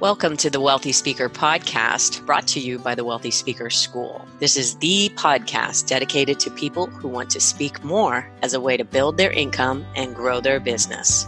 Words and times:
Welcome 0.00 0.36
to 0.38 0.50
the 0.50 0.60
Wealthy 0.60 0.92
Speaker 0.92 1.30
Podcast, 1.30 2.26
brought 2.26 2.46
to 2.48 2.60
you 2.60 2.78
by 2.78 2.94
the 2.94 3.02
Wealthy 3.02 3.30
Speaker 3.30 3.70
School. 3.70 4.28
This 4.40 4.58
is 4.58 4.76
the 4.76 5.08
podcast 5.14 5.86
dedicated 5.86 6.38
to 6.40 6.50
people 6.50 6.84
who 6.84 7.08
want 7.08 7.30
to 7.30 7.40
speak 7.40 7.82
more 7.82 8.30
as 8.42 8.52
a 8.52 8.60
way 8.60 8.76
to 8.76 8.84
build 8.84 9.16
their 9.16 9.32
income 9.32 9.86
and 9.96 10.14
grow 10.14 10.38
their 10.38 10.60
business. 10.60 11.26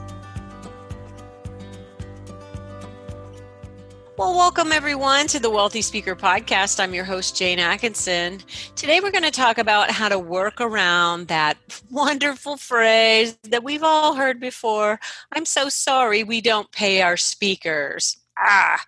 Well, 4.19 4.37
welcome 4.37 4.71
everyone 4.71 5.29
to 5.29 5.41
the 5.41 5.49
Wealthy 5.49 5.81
Speaker 5.81 6.15
Podcast. 6.15 6.79
I'm 6.79 6.93
your 6.93 7.05
host, 7.05 7.35
Jane 7.37 7.59
Atkinson. 7.59 8.41
Today 8.77 9.01
we're 9.01 9.13
going 9.13 9.25
to 9.25 9.31
talk 9.31 9.57
about 9.57 9.91
how 9.91 10.11
to 10.11 10.19
work 10.19 10.61
around 10.61 11.29
that 11.29 11.57
wonderful 11.91 12.59
phrase 12.59 13.39
that 13.45 13.65
we've 13.65 13.83
all 13.83 14.15
heard 14.15 14.39
before 14.39 15.01
I'm 15.33 15.47
so 15.47 15.71
sorry 15.71 16.23
we 16.23 16.43
don't 16.43 16.71
pay 16.71 17.01
our 17.01 17.17
speakers. 17.17 18.19
Ah, 18.41 18.81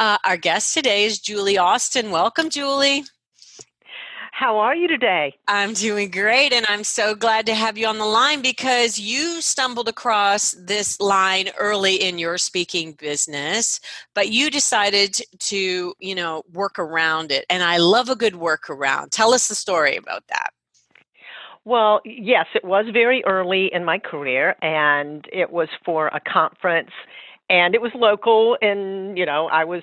uh, 0.00 0.18
our 0.24 0.36
guest 0.36 0.74
today 0.74 1.04
is 1.04 1.20
Julie 1.20 1.56
Austin. 1.56 2.10
Welcome, 2.10 2.50
Julie. 2.50 3.04
How 4.32 4.58
are 4.58 4.74
you 4.74 4.88
today? 4.88 5.34
I'm 5.46 5.72
doing 5.72 6.10
great, 6.10 6.52
and 6.52 6.66
I'm 6.68 6.82
so 6.84 7.14
glad 7.14 7.46
to 7.46 7.54
have 7.54 7.78
you 7.78 7.86
on 7.86 7.98
the 7.98 8.04
line 8.04 8.42
because 8.42 8.98
you 8.98 9.40
stumbled 9.40 9.88
across 9.88 10.52
this 10.52 11.00
line 11.00 11.48
early 11.58 11.96
in 11.96 12.18
your 12.18 12.38
speaking 12.38 12.92
business, 12.92 13.80
but 14.14 14.30
you 14.30 14.50
decided 14.50 15.20
to, 15.40 15.94
you 15.98 16.14
know, 16.14 16.42
work 16.52 16.78
around 16.78 17.30
it. 17.30 17.46
And 17.50 17.62
I 17.62 17.78
love 17.78 18.08
a 18.08 18.16
good 18.16 18.34
workaround. 18.34 19.10
Tell 19.10 19.32
us 19.32 19.48
the 19.48 19.54
story 19.54 19.96
about 19.96 20.24
that. 20.28 20.50
Well, 21.64 22.00
yes, 22.04 22.46
it 22.54 22.64
was 22.64 22.86
very 22.92 23.22
early 23.26 23.70
in 23.72 23.84
my 23.84 23.98
career, 23.98 24.56
and 24.62 25.26
it 25.32 25.50
was 25.50 25.68
for 25.84 26.08
a 26.08 26.20
conference, 26.20 26.90
and 27.48 27.74
it 27.74 27.80
was 27.80 27.92
local, 27.94 28.56
and, 28.60 29.16
you 29.16 29.26
know, 29.26 29.48
I 29.48 29.64
was 29.64 29.82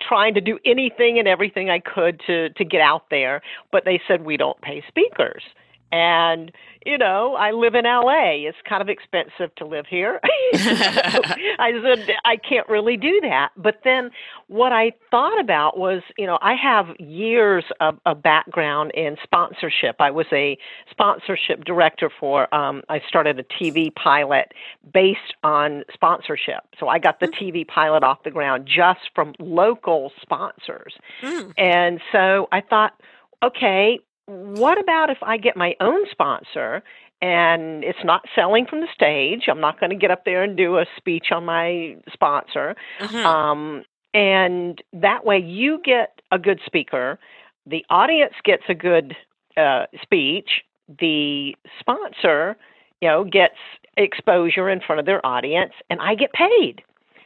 trying 0.00 0.34
to 0.34 0.40
do 0.40 0.58
anything 0.64 1.18
and 1.18 1.26
everything 1.26 1.68
I 1.68 1.80
could 1.80 2.20
to 2.26 2.50
to 2.50 2.64
get 2.64 2.80
out 2.80 3.10
there, 3.10 3.42
but 3.72 3.84
they 3.84 4.00
said 4.06 4.24
we 4.24 4.36
don't 4.36 4.60
pay 4.60 4.82
speakers. 4.86 5.42
And 5.90 6.52
you 6.84 6.98
know, 6.98 7.34
I 7.34 7.52
live 7.52 7.74
in 7.74 7.84
LA. 7.84 8.46
It's 8.46 8.56
kind 8.68 8.82
of 8.82 8.88
expensive 8.88 9.54
to 9.56 9.66
live 9.66 9.86
here. 9.86 10.20
I 10.54 11.72
said 11.82 12.08
I 12.24 12.36
can't 12.36 12.68
really 12.68 12.96
do 12.96 13.20
that. 13.22 13.50
But 13.56 13.80
then 13.84 14.10
what 14.48 14.72
I 14.72 14.92
thought 15.10 15.40
about 15.40 15.78
was, 15.78 16.02
you 16.18 16.26
know, 16.26 16.38
I 16.40 16.54
have 16.54 16.86
years 16.98 17.64
of, 17.80 17.98
a 18.06 18.14
background 18.14 18.92
in 18.94 19.16
sponsorship. 19.22 19.96
I 20.00 20.10
was 20.10 20.26
a 20.32 20.58
sponsorship 20.90 21.64
director 21.64 22.10
for 22.20 22.52
um 22.54 22.82
I 22.88 23.00
started 23.08 23.38
a 23.38 23.44
TV 23.44 23.94
pilot 23.94 24.52
based 24.92 25.34
on 25.42 25.84
sponsorship. 25.92 26.62
So 26.78 26.88
I 26.88 26.98
got 26.98 27.20
the 27.20 27.28
mm. 27.28 27.34
TV 27.34 27.66
pilot 27.66 28.02
off 28.02 28.22
the 28.24 28.30
ground 28.30 28.66
just 28.66 29.00
from 29.14 29.34
local 29.38 30.12
sponsors. 30.20 30.94
Mm. 31.22 31.52
And 31.56 32.00
so 32.10 32.48
I 32.52 32.60
thought 32.60 32.94
okay, 33.42 33.98
what 34.26 34.78
about 34.78 35.10
if 35.10 35.18
I 35.22 35.36
get 35.36 35.56
my 35.56 35.74
own 35.80 36.04
sponsor 36.10 36.82
and 37.20 37.84
it's 37.84 38.04
not 38.04 38.22
selling 38.34 38.66
from 38.66 38.80
the 38.80 38.88
stage? 38.94 39.44
I'm 39.48 39.60
not 39.60 39.78
going 39.80 39.90
to 39.90 39.96
get 39.96 40.10
up 40.10 40.24
there 40.24 40.42
and 40.42 40.56
do 40.56 40.78
a 40.78 40.86
speech 40.96 41.26
on 41.32 41.44
my 41.44 41.96
sponsor. 42.12 42.76
Mm-hmm. 43.00 43.26
Um, 43.26 43.84
and 44.14 44.82
that 44.92 45.24
way 45.24 45.38
you 45.38 45.80
get 45.84 46.20
a 46.30 46.38
good 46.38 46.60
speaker, 46.66 47.18
the 47.66 47.84
audience 47.90 48.34
gets 48.44 48.64
a 48.68 48.74
good 48.74 49.16
uh, 49.56 49.86
speech, 50.00 50.62
the 51.00 51.54
sponsor, 51.80 52.56
you 53.00 53.08
know, 53.08 53.24
gets 53.24 53.56
exposure 53.96 54.68
in 54.68 54.80
front 54.80 55.00
of 55.00 55.06
their 55.06 55.24
audience, 55.24 55.72
and 55.90 56.00
I 56.00 56.14
get 56.14 56.32
paid. 56.32 56.82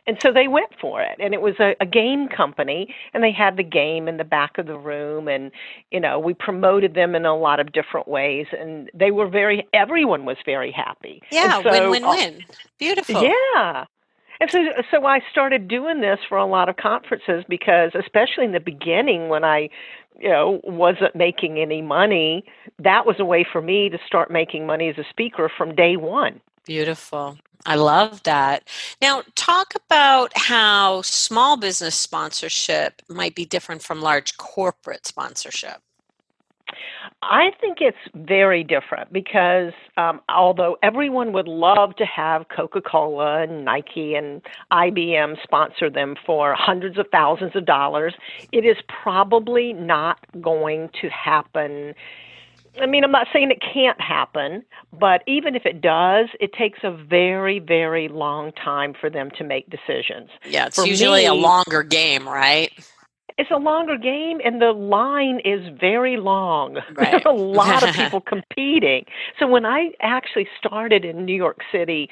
And 0.07 0.17
so 0.21 0.33
they 0.33 0.47
went 0.47 0.71
for 0.81 1.03
it. 1.03 1.17
And 1.19 1.35
it 1.35 1.41
was 1.41 1.55
a, 1.59 1.75
a 1.81 1.87
game 1.87 2.29
company, 2.29 2.95
and 3.13 3.25
they 3.25 3.33
had 3.33 3.57
the 3.57 3.65
game 3.65 4.07
in 4.07 4.19
the 4.19 4.25
back 4.25 4.57
of 4.59 4.67
the 4.67 4.79
room. 4.79 5.27
And, 5.27 5.51
you 5.91 5.99
know, 5.99 6.19
we 6.19 6.33
promoted 6.33 6.95
them 6.95 7.15
in 7.15 7.27
a 7.27 7.37
lot 7.37 7.59
of 7.59 7.73
different 7.73 8.07
ways. 8.07 8.47
And 8.59 8.91
they 8.95 9.11
were 9.11 9.29
very, 9.29 9.67
everyone 9.73 10.25
was 10.25 10.37
very 10.45 10.71
happy. 10.71 11.23
Yeah, 11.33 11.63
so, 11.63 11.71
win, 11.71 11.91
win, 11.91 12.09
win. 12.09 12.45
Beautiful. 12.79 13.23
Yeah. 13.23 13.87
And 14.39 14.51
so, 14.51 14.65
so 14.91 15.07
I 15.07 15.21
started 15.31 15.67
doing 15.67 16.01
this 16.01 16.19
for 16.29 16.39
a 16.39 16.47
lot 16.47 16.69
of 16.69 16.77
conferences 16.77 17.45
because, 17.49 17.93
especially 17.95 18.45
in 18.45 18.53
the 18.53 18.61
beginning, 18.61 19.29
when 19.29 19.45
I, 19.45 19.71
you 20.19 20.29
know, 20.29 20.61
wasn't 20.63 21.17
making 21.17 21.59
any 21.59 21.83
money, 21.83 22.45
that 22.79 23.07
was 23.07 23.17
a 23.19 23.25
way 23.25 23.47
for 23.51 23.63
me 23.63 23.89
to 23.89 23.99
start 24.07 24.31
making 24.31 24.67
money 24.67 24.89
as 24.89 24.99
a 24.99 25.05
speaker 25.09 25.51
from 25.57 25.75
day 25.75 25.97
one. 25.97 26.41
Beautiful. 26.67 27.39
I 27.67 27.75
love 27.75 28.23
that. 28.23 28.69
Now, 29.03 29.23
talk 29.35 29.75
about 29.75 30.33
how 30.37 31.03
small 31.03 31.57
business 31.57 31.97
sponsorship 31.97 33.03
might 33.09 33.35
be 33.35 33.45
different 33.45 33.83
from 33.83 34.01
large 34.01 34.37
corporate 34.37 35.05
sponsorship. 35.05 35.83
I 37.23 37.51
think 37.61 37.79
it's 37.81 37.97
very 38.15 38.63
different 38.63 39.13
because 39.13 39.73
um, 39.97 40.21
although 40.29 40.77
everyone 40.83 41.33
would 41.33 41.49
love 41.49 41.97
to 41.97 42.05
have 42.05 42.47
Coca 42.55 42.81
Cola 42.81 43.43
and 43.43 43.65
Nike 43.65 44.15
and 44.15 44.43
IBM 44.73 45.43
sponsor 45.43 45.91
them 45.91 46.17
for 46.25 46.55
hundreds 46.55 46.99
of 46.99 47.07
thousands 47.11 47.57
of 47.57 47.67
dollars, 47.67 48.15
it 48.53 48.65
is 48.65 48.77
probably 49.03 49.73
not 49.73 50.19
going 50.41 50.91
to 51.01 51.09
happen 51.09 51.95
I 52.81 52.87
mean, 52.87 53.05
I'm 53.05 53.11
not 53.11 53.27
saying 53.33 53.51
it 53.51 53.63
can't 53.63 54.01
happen, 54.01 54.63
but 54.99 55.23
even 55.27 55.55
if 55.55 55.65
it 55.65 55.81
does, 55.81 56.29
it 56.41 56.53
takes 56.53 56.81
a 56.83 56.91
very, 56.91 57.59
very 57.59 58.09
long 58.09 58.53
time 58.53 58.95
for 58.99 59.09
them 59.11 59.31
to 59.39 59.45
make 59.45 59.69
decisions. 59.71 60.31
Yeah, 60.45 60.67
it's 60.67 60.77
for 60.77 60.87
usually 60.87 61.23
me, 61.23 61.27
a 61.27 61.35
longer 61.35 61.83
game, 61.83 62.29
right? 62.29 62.71
It's 63.39 63.51
a 63.51 63.59
longer 63.59 63.99
game, 63.99 64.41
and 64.45 64.61
the 64.61 64.73
line 64.73 65.41
is 65.45 65.61
very 65.79 66.17
long. 66.17 66.79
Right. 66.97 67.11
There 67.11 67.21
are 67.27 67.35
a 67.35 67.39
lot 67.39 67.87
of 67.87 67.95
people 67.95 68.21
competing. 68.21 69.05
So 69.39 69.47
when 69.47 69.67
I 69.67 69.91
actually 70.01 70.49
started 70.59 71.05
in 71.05 71.25
New 71.25 71.37
York 71.37 71.59
City 71.71 72.09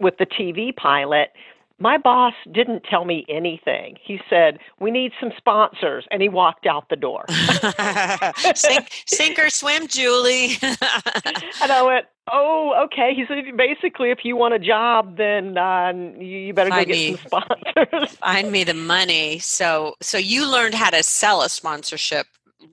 with 0.00 0.14
the 0.18 0.26
TV 0.26 0.74
pilot, 0.74 1.30
my 1.78 1.96
boss 1.96 2.34
didn't 2.52 2.84
tell 2.84 3.04
me 3.04 3.24
anything. 3.28 3.96
He 4.02 4.20
said, 4.28 4.58
"We 4.80 4.90
need 4.90 5.12
some 5.20 5.32
sponsors," 5.36 6.06
and 6.10 6.20
he 6.20 6.28
walked 6.28 6.66
out 6.66 6.88
the 6.88 6.96
door. 6.96 7.24
sink, 8.54 8.88
sink 9.06 9.38
or 9.38 9.48
swim, 9.50 9.86
Julie. 9.86 10.56
and 10.62 11.72
I 11.72 11.82
went, 11.82 12.06
"Oh, 12.32 12.74
okay." 12.86 13.14
He 13.14 13.24
said, 13.26 13.56
"Basically, 13.56 14.10
if 14.10 14.24
you 14.24 14.36
want 14.36 14.54
a 14.54 14.58
job, 14.58 15.16
then 15.16 15.56
uh, 15.56 15.92
you 16.18 16.52
better 16.52 16.70
find 16.70 16.86
go 16.86 16.92
get 16.92 16.98
me, 16.98 17.16
some 17.16 17.42
sponsors. 17.74 18.16
find 18.16 18.50
me 18.50 18.64
the 18.64 18.74
money." 18.74 19.38
So, 19.38 19.94
so 20.00 20.18
you 20.18 20.50
learned 20.50 20.74
how 20.74 20.90
to 20.90 21.02
sell 21.02 21.42
a 21.42 21.48
sponsorship 21.48 22.26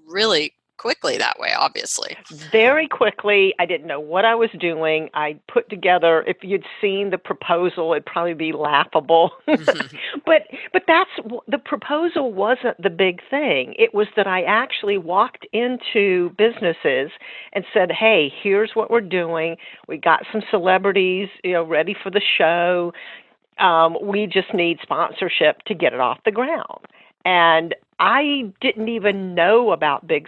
really 0.08 0.54
quickly 0.78 1.18
that 1.18 1.40
way, 1.40 1.50
obviously. 1.58 2.16
Very 2.52 2.88
quickly. 2.88 3.53
I 3.59 3.66
didn't 3.66 3.88
know 3.88 4.00
what 4.00 4.25
I 4.25 4.36
was 4.36 4.50
doing. 4.59 5.09
I 5.13 5.40
put 5.52 5.69
together, 5.69 6.24
if 6.28 6.38
you'd 6.41 6.66
seen 6.81 7.09
the 7.09 7.18
proposal, 7.18 7.91
it'd 7.94 8.06
probably 8.06 8.34
be 8.34 8.52
laughable. 8.52 9.31
but 10.25 10.44
but 10.74 10.84
that's 10.88 11.09
the 11.47 11.58
proposal 11.58 12.34
wasn't 12.34 12.81
the 12.81 12.90
big 12.90 13.22
thing. 13.30 13.75
It 13.78 13.94
was 13.94 14.08
that 14.16 14.28
I 14.28 14.44
actually 14.44 14.97
walked 14.97 15.46
into 15.53 16.31
businesses 16.38 17.12
and 17.53 17.66
said, 17.74 17.92
"Hey, 17.92 18.31
here's 18.42 18.72
what 18.74 18.92
we're 18.92 19.02
doing. 19.02 19.57
We 19.88 19.97
got 19.97 20.25
some 20.31 20.42
celebrities, 20.50 21.30
you 21.44 21.53
know, 21.53 21.63
ready 21.63 21.96
for 22.02 22.09
the 22.09 22.22
show. 22.38 22.94
Um, 23.57 23.97
we 24.02 24.28
just 24.28 24.53
need 24.53 24.80
sponsorship 24.81 25.63
to 25.63 25.74
get 25.74 25.94
it 25.94 26.00
off 26.00 26.19
the 26.25 26.31
ground." 26.31 26.86
And 27.24 27.74
I 28.00 28.53
didn't 28.62 28.90
even 28.90 29.34
know 29.34 29.72
about 29.72 30.07
big 30.07 30.28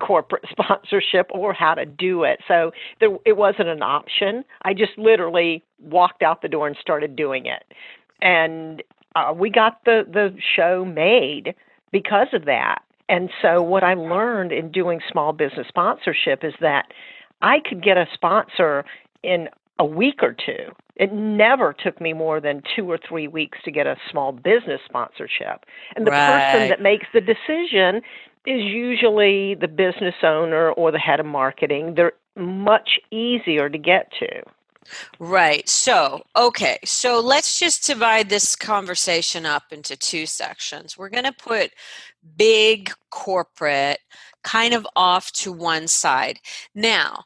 corporate 0.00 0.44
sponsorship 0.50 1.28
or 1.30 1.52
how 1.52 1.74
to 1.74 1.86
do 1.86 2.24
it. 2.24 2.40
So 2.46 2.72
there, 3.00 3.10
it 3.24 3.36
wasn't 3.36 3.68
an 3.68 3.82
option. 3.82 4.44
I 4.62 4.74
just 4.74 4.96
literally 4.96 5.62
walked 5.80 6.22
out 6.22 6.42
the 6.42 6.48
door 6.48 6.66
and 6.66 6.76
started 6.80 7.16
doing 7.16 7.46
it. 7.46 7.64
And 8.22 8.82
uh, 9.14 9.32
we 9.34 9.50
got 9.50 9.84
the, 9.84 10.02
the 10.06 10.36
show 10.54 10.84
made 10.84 11.54
because 11.92 12.28
of 12.32 12.44
that. 12.46 12.82
And 13.08 13.30
so 13.40 13.62
what 13.62 13.84
I 13.84 13.94
learned 13.94 14.52
in 14.52 14.72
doing 14.72 15.00
small 15.10 15.32
business 15.32 15.66
sponsorship 15.68 16.42
is 16.42 16.54
that 16.60 16.86
I 17.42 17.58
could 17.60 17.82
get 17.82 17.96
a 17.96 18.06
sponsor 18.12 18.84
in 19.22 19.48
a 19.78 19.84
week 19.84 20.22
or 20.22 20.34
two. 20.34 20.72
It 20.96 21.12
never 21.12 21.74
took 21.74 22.00
me 22.00 22.14
more 22.14 22.40
than 22.40 22.62
two 22.74 22.90
or 22.90 22.98
three 23.06 23.28
weeks 23.28 23.58
to 23.64 23.70
get 23.70 23.86
a 23.86 23.96
small 24.10 24.32
business 24.32 24.80
sponsorship. 24.86 25.66
And 25.94 26.06
the 26.06 26.10
right. 26.10 26.52
person 26.52 26.68
that 26.70 26.80
makes 26.80 27.06
the 27.12 27.20
decision 27.20 28.00
is 28.46 28.62
usually 28.62 29.54
the 29.54 29.68
business 29.68 30.14
owner 30.22 30.70
or 30.72 30.90
the 30.92 30.98
head 30.98 31.20
of 31.20 31.26
marketing. 31.26 31.94
They're 31.94 32.12
much 32.36 33.00
easier 33.10 33.68
to 33.68 33.78
get 33.78 34.12
to. 34.20 34.42
Right. 35.18 35.68
So, 35.68 36.22
okay. 36.36 36.78
So 36.84 37.20
let's 37.20 37.58
just 37.58 37.86
divide 37.86 38.28
this 38.28 38.54
conversation 38.54 39.44
up 39.44 39.64
into 39.72 39.96
two 39.96 40.26
sections. 40.26 40.96
We're 40.96 41.08
going 41.08 41.24
to 41.24 41.32
put 41.32 41.72
big 42.36 42.92
corporate 43.10 43.98
kind 44.44 44.74
of 44.74 44.86
off 44.94 45.32
to 45.32 45.52
one 45.52 45.88
side. 45.88 46.38
Now, 46.74 47.24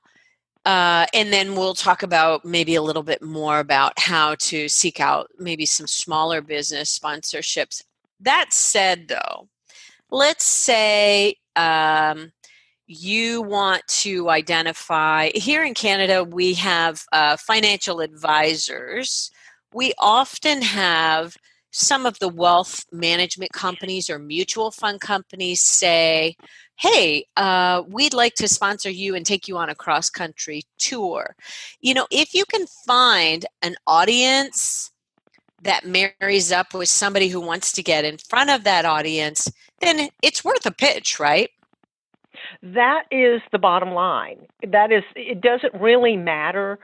uh, 0.65 1.07
and 1.13 1.33
then 1.33 1.55
we'll 1.55 1.75
talk 1.75 2.03
about 2.03 2.45
maybe 2.45 2.75
a 2.77 2.83
little 2.83 3.03
bit 3.03 3.23
more 3.23 3.59
about 3.59 3.99
how 3.99 4.37
to 4.37 4.69
seek 4.69 5.01
out 5.01 5.31
maybe 5.39 5.67
some 5.67 5.87
smaller 5.87 6.41
business 6.41 6.99
sponsorships 6.99 7.83
that 8.21 8.53
said, 8.53 9.09
though, 9.09 9.49
let's 10.11 10.45
say 10.45 11.37
um, 11.57 12.33
you 12.87 13.43
want 13.43 13.87
to 13.89 14.29
identify 14.31 15.31
here 15.35 15.65
in 15.65 15.75
Canada, 15.75 16.25
we 16.25 16.55
have 16.55 17.05
uh, 17.13 17.37
financial 17.37 18.01
advisors. 18.01 19.31
We 19.73 19.93
often 19.99 20.63
have 20.63 21.37
some 21.73 22.05
of 22.05 22.19
the 22.19 22.29
wealth 22.29 22.85
management 22.91 23.53
companies 23.53 24.11
or 24.11 24.19
mutual 24.19 24.73
fund 24.73 25.01
companies 25.01 25.61
say, 25.61 26.35
hey, 26.81 27.27
uh, 27.37 27.83
we'd 27.87 28.15
like 28.15 28.35
to 28.35 28.49
sponsor 28.49 28.91
you 28.91 29.15
and 29.15 29.25
take 29.25 29.47
you 29.47 29.57
on 29.57 29.69
a 29.69 29.75
cross 29.75 30.11
country 30.11 30.63
tour. 30.79 31.37
You 31.81 31.95
know, 31.95 32.07
if 32.11 32.35
you 32.35 32.45
can 32.47 32.67
find 32.87 33.47
an 33.63 33.77
audience 33.87 34.91
that 35.63 35.85
marries 35.85 36.53
up 36.53 36.75
with 36.75 36.89
somebody 36.89 37.29
who 37.29 37.41
wants 37.41 37.73
to 37.73 37.83
get 37.83 38.05
in 38.05 38.19
front 38.19 38.51
of 38.51 38.65
that 38.65 38.85
audience, 38.85 39.51
then 39.81 40.09
it's 40.23 40.45
worth 40.45 40.65
a 40.67 40.71
pitch, 40.71 41.21
right? 41.21 41.51
That 42.63 43.05
is 43.11 43.41
the 43.53 43.59
bottom 43.59 43.93
line. 43.93 44.47
That 44.67 44.93
is, 44.93 45.03
it 45.15 45.41
doesn't 45.41 45.75
really 45.75 46.17
matter 46.17 46.79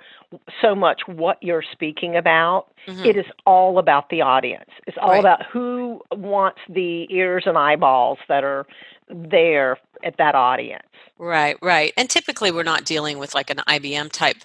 so 0.61 0.75
much 0.75 1.03
what 1.07 1.39
you're 1.43 1.65
speaking 1.73 2.17
about. 2.17 2.69
Mm-hmm. 2.87 3.05
It 3.05 3.17
is 3.17 3.27
all 3.47 3.79
about 3.79 4.09
the 4.11 4.23
audience. 4.23 4.71
It's 4.87 4.97
all 5.01 5.11
right. 5.11 5.21
about 5.21 5.45
who 5.53 6.01
wants 6.13 6.61
the 6.69 7.07
ears 7.11 7.45
and 7.47 7.59
eyeballs 7.59 8.19
that 8.29 8.45
are 8.45 8.67
there 9.09 9.79
at 10.05 10.17
that 10.19 10.35
audience. 10.35 10.87
Right, 11.19 11.57
right. 11.63 11.93
And 11.97 12.11
typically 12.11 12.51
we're 12.51 12.63
not 12.63 12.85
dealing 12.85 13.19
with 13.19 13.35
like 13.35 13.51
an 13.51 13.59
IBM 13.69 14.13
type 14.13 14.37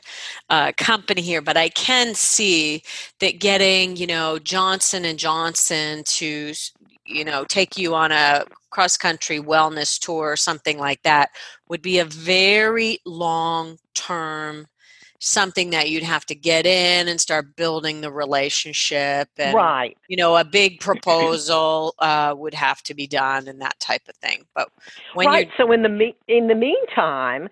uh, 0.50 0.72
company 0.78 1.22
here, 1.22 1.42
but 1.42 1.58
I 1.58 1.70
can 1.70 2.16
see 2.16 2.84
that 3.20 3.40
getting, 3.40 3.98
you 3.98 4.08
know, 4.08 4.40
Johnson 4.40 5.04
and 5.04 5.20
Johnson 5.20 6.04
to 6.06 6.54
you 7.12 7.26
know 7.26 7.44
take 7.46 7.78
you 7.78 7.94
on 7.94 8.12
a 8.12 8.46
cross 8.70 8.98
country 8.98 9.40
wellness 9.40 10.00
tour 10.00 10.32
or 10.32 10.38
something 10.38 10.78
like 10.78 11.02
that 11.04 11.30
would 11.68 11.82
be 11.82 12.00
a 12.00 12.06
very 12.06 13.00
long 13.06 13.78
term 13.94 14.68
something 15.24 15.70
that 15.70 15.88
you'd 15.88 16.02
have 16.02 16.26
to 16.26 16.34
get 16.34 16.66
in 16.66 17.08
and 17.08 17.22
start 17.22 17.56
building 17.56 18.02
the 18.02 18.12
relationship 18.12 19.30
and 19.38 19.54
right 19.54 19.96
you 20.08 20.18
know 20.18 20.36
a 20.36 20.44
big 20.44 20.80
proposal 20.82 21.94
uh, 22.00 22.34
would 22.36 22.56
have 22.56 22.82
to 22.82 22.94
be 22.94 23.06
done 23.06 23.48
and 23.48 23.62
that 23.62 23.80
type 23.80 24.02
of 24.10 24.16
thing 24.16 24.44
but 24.56 24.70
when 25.14 25.28
right 25.28 25.50
so 25.58 25.72
in 25.72 25.84
the 25.84 25.90
me- 25.90 26.16
in 26.28 26.48
the 26.48 26.56
meantime 26.56 27.48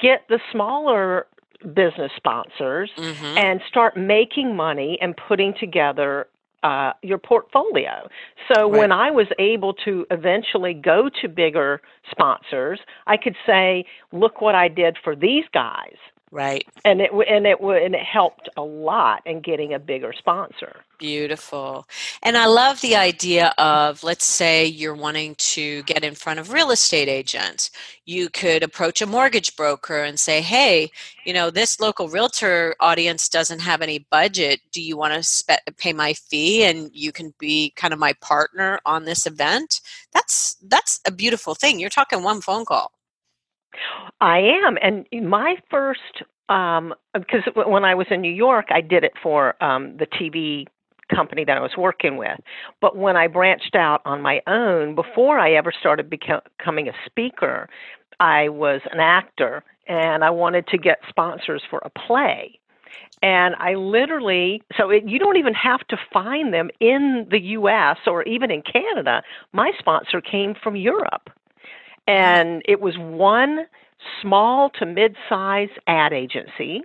get 0.00 0.28
the 0.28 0.38
smaller 0.52 1.26
business 1.74 2.12
sponsors 2.16 2.90
mm-hmm. 2.98 3.38
and 3.38 3.62
start 3.66 3.96
making 3.96 4.54
money 4.54 4.98
and 5.00 5.16
putting 5.16 5.54
together 5.58 6.26
uh, 6.62 6.92
your 7.02 7.18
portfolio. 7.18 8.08
So 8.52 8.68
right. 8.70 8.78
when 8.78 8.92
I 8.92 9.10
was 9.10 9.26
able 9.38 9.74
to 9.84 10.06
eventually 10.10 10.74
go 10.74 11.10
to 11.20 11.28
bigger 11.28 11.80
sponsors, 12.10 12.80
I 13.06 13.16
could 13.18 13.36
say, 13.46 13.84
"Look 14.12 14.40
what 14.40 14.54
I 14.54 14.68
did 14.68 14.96
for 15.04 15.14
these 15.14 15.44
guys." 15.52 15.96
Right. 16.34 16.66
And 16.84 17.00
it 17.00 17.12
and 17.12 17.46
it 17.46 17.60
and 17.60 17.94
it 17.94 18.02
helped 18.02 18.48
a 18.56 18.62
lot 18.62 19.22
in 19.24 19.40
getting 19.40 19.72
a 19.72 19.78
bigger 19.78 20.12
sponsor. 20.12 20.84
Beautiful. 20.98 21.86
And 22.24 22.36
I 22.36 22.46
love 22.46 22.80
the 22.80 22.96
idea 22.96 23.54
of 23.56 24.02
let's 24.02 24.24
say 24.24 24.66
you're 24.66 24.96
wanting 24.96 25.36
to 25.36 25.84
get 25.84 26.02
in 26.02 26.16
front 26.16 26.40
of 26.40 26.52
real 26.52 26.72
estate 26.72 27.08
agents. 27.08 27.70
You 28.04 28.30
could 28.30 28.64
approach 28.64 29.00
a 29.00 29.06
mortgage 29.06 29.54
broker 29.54 30.02
and 30.02 30.18
say, 30.18 30.40
"Hey, 30.40 30.90
you 31.24 31.32
know, 31.32 31.50
this 31.50 31.78
local 31.78 32.08
realtor 32.08 32.74
audience 32.80 33.28
doesn't 33.28 33.60
have 33.60 33.80
any 33.80 34.00
budget. 34.10 34.60
Do 34.72 34.82
you 34.82 34.96
want 34.96 35.14
to 35.14 35.22
spe- 35.22 35.76
pay 35.76 35.92
my 35.92 36.14
fee 36.14 36.64
and 36.64 36.90
you 36.92 37.12
can 37.12 37.32
be 37.38 37.72
kind 37.76 37.94
of 37.94 38.00
my 38.00 38.12
partner 38.14 38.80
on 38.84 39.04
this 39.04 39.24
event?" 39.24 39.80
That's 40.12 40.56
that's 40.68 40.98
a 41.06 41.12
beautiful 41.12 41.54
thing. 41.54 41.78
You're 41.78 41.90
talking 41.90 42.24
one 42.24 42.40
phone 42.40 42.64
call. 42.64 42.90
I 44.20 44.38
am, 44.38 44.78
and 44.82 45.06
my 45.28 45.56
first 45.70 46.22
um 46.48 46.94
because 47.14 47.42
when 47.54 47.84
I 47.84 47.94
was 47.94 48.06
in 48.10 48.20
New 48.20 48.32
York, 48.32 48.66
I 48.70 48.80
did 48.80 49.04
it 49.04 49.12
for 49.22 49.62
um 49.62 49.96
the 49.96 50.06
TV 50.06 50.66
company 51.14 51.44
that 51.44 51.56
I 51.56 51.60
was 51.60 51.76
working 51.76 52.16
with. 52.16 52.38
But 52.80 52.96
when 52.96 53.16
I 53.16 53.26
branched 53.26 53.74
out 53.74 54.00
on 54.04 54.22
my 54.22 54.40
own, 54.46 54.94
before 54.94 55.38
I 55.38 55.52
ever 55.52 55.72
started 55.78 56.08
becoming 56.08 56.88
a 56.88 56.92
speaker, 57.06 57.68
I 58.20 58.48
was 58.48 58.80
an 58.92 59.00
actor 59.00 59.64
and 59.86 60.24
I 60.24 60.30
wanted 60.30 60.66
to 60.68 60.78
get 60.78 60.98
sponsors 61.08 61.62
for 61.68 61.80
a 61.84 61.90
play. 61.90 62.58
And 63.22 63.54
I 63.58 63.74
literally, 63.74 64.62
so 64.76 64.90
it, 64.90 65.04
you 65.06 65.18
don't 65.18 65.36
even 65.36 65.54
have 65.54 65.86
to 65.88 65.96
find 66.12 66.52
them 66.52 66.70
in 66.80 67.26
the 67.30 67.40
US 67.40 67.98
or 68.06 68.22
even 68.24 68.50
in 68.50 68.62
Canada. 68.62 69.22
My 69.52 69.72
sponsor 69.78 70.20
came 70.20 70.54
from 70.62 70.76
Europe. 70.76 71.30
And 72.06 72.62
it 72.66 72.80
was 72.80 72.96
one 72.98 73.66
small 74.20 74.70
to 74.78 74.86
mid 74.86 75.16
size 75.28 75.70
ad 75.86 76.12
agency. 76.12 76.82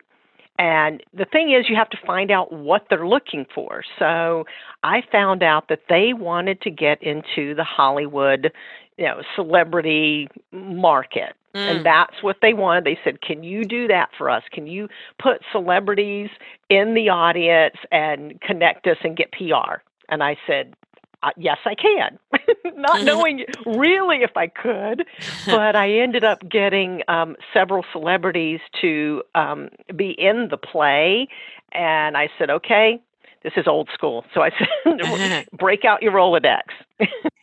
And 0.57 1.01
the 1.13 1.25
thing 1.25 1.53
is, 1.53 1.69
you 1.69 1.75
have 1.77 1.89
to 1.91 1.97
find 2.05 2.31
out 2.31 2.51
what 2.51 2.87
they're 2.89 3.07
looking 3.07 3.45
for. 3.55 3.81
So 3.97 4.45
I 4.83 5.01
found 5.09 5.41
out 5.41 5.69
that 5.69 5.83
they 5.87 6.11
wanted 6.13 6.61
to 6.61 6.69
get 6.69 7.01
into 7.01 7.55
the 7.55 7.63
Hollywood, 7.63 8.51
you 8.97 9.05
know, 9.05 9.21
celebrity 9.35 10.27
market. 10.51 11.33
Mm. 11.55 11.77
And 11.77 11.85
that's 11.85 12.21
what 12.21 12.37
they 12.41 12.53
wanted. 12.53 12.83
They 12.83 12.99
said, 13.03 13.21
Can 13.21 13.41
you 13.43 13.63
do 13.63 13.87
that 13.87 14.09
for 14.17 14.29
us? 14.29 14.43
Can 14.51 14.67
you 14.67 14.89
put 15.17 15.41
celebrities 15.51 16.29
in 16.69 16.93
the 16.93 17.09
audience 17.09 17.75
and 17.91 18.39
connect 18.41 18.85
us 18.85 18.97
and 19.03 19.15
get 19.15 19.31
PR? 19.31 19.81
And 20.09 20.21
I 20.21 20.35
said, 20.45 20.75
uh, 21.21 21.31
yes, 21.37 21.57
I 21.65 21.75
can. 21.75 22.19
Not 22.75 23.03
knowing 23.03 23.45
really 23.65 24.17
if 24.17 24.35
I 24.35 24.47
could, 24.47 25.05
but 25.45 25.75
I 25.75 25.91
ended 25.99 26.23
up 26.23 26.47
getting 26.49 27.01
um, 27.07 27.35
several 27.53 27.83
celebrities 27.91 28.59
to 28.81 29.23
um, 29.35 29.69
be 29.95 30.15
in 30.17 30.47
the 30.49 30.57
play, 30.57 31.27
and 31.71 32.15
I 32.15 32.29
said, 32.37 32.49
okay, 32.49 33.01
this 33.43 33.53
is 33.57 33.67
old 33.67 33.89
school. 33.93 34.25
So 34.33 34.41
I 34.41 34.51
said, 34.51 35.47
break 35.57 35.85
out 35.85 36.01
your 36.01 36.13
Rolodex. 36.13 36.63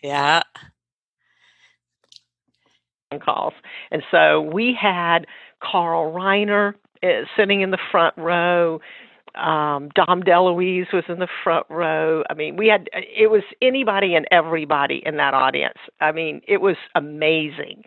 yeah. 0.02 0.42
Calls, 3.24 3.54
and 3.90 4.02
so 4.10 4.42
we 4.42 4.76
had 4.78 5.26
Carl 5.62 6.12
Reiner 6.12 6.74
uh, 7.02 7.06
sitting 7.34 7.62
in 7.62 7.70
the 7.70 7.78
front 7.90 8.14
row 8.18 8.80
um, 9.36 9.90
Dom 9.94 10.22
DeLuise 10.22 10.92
was 10.92 11.04
in 11.08 11.18
the 11.18 11.28
front 11.44 11.66
row. 11.68 12.22
I 12.30 12.34
mean, 12.34 12.56
we 12.56 12.68
had 12.68 12.88
it 12.92 13.30
was 13.30 13.42
anybody 13.60 14.14
and 14.14 14.26
everybody 14.30 15.02
in 15.04 15.16
that 15.16 15.34
audience. 15.34 15.78
I 16.00 16.12
mean, 16.12 16.40
it 16.46 16.60
was 16.60 16.76
amazing. 16.94 17.84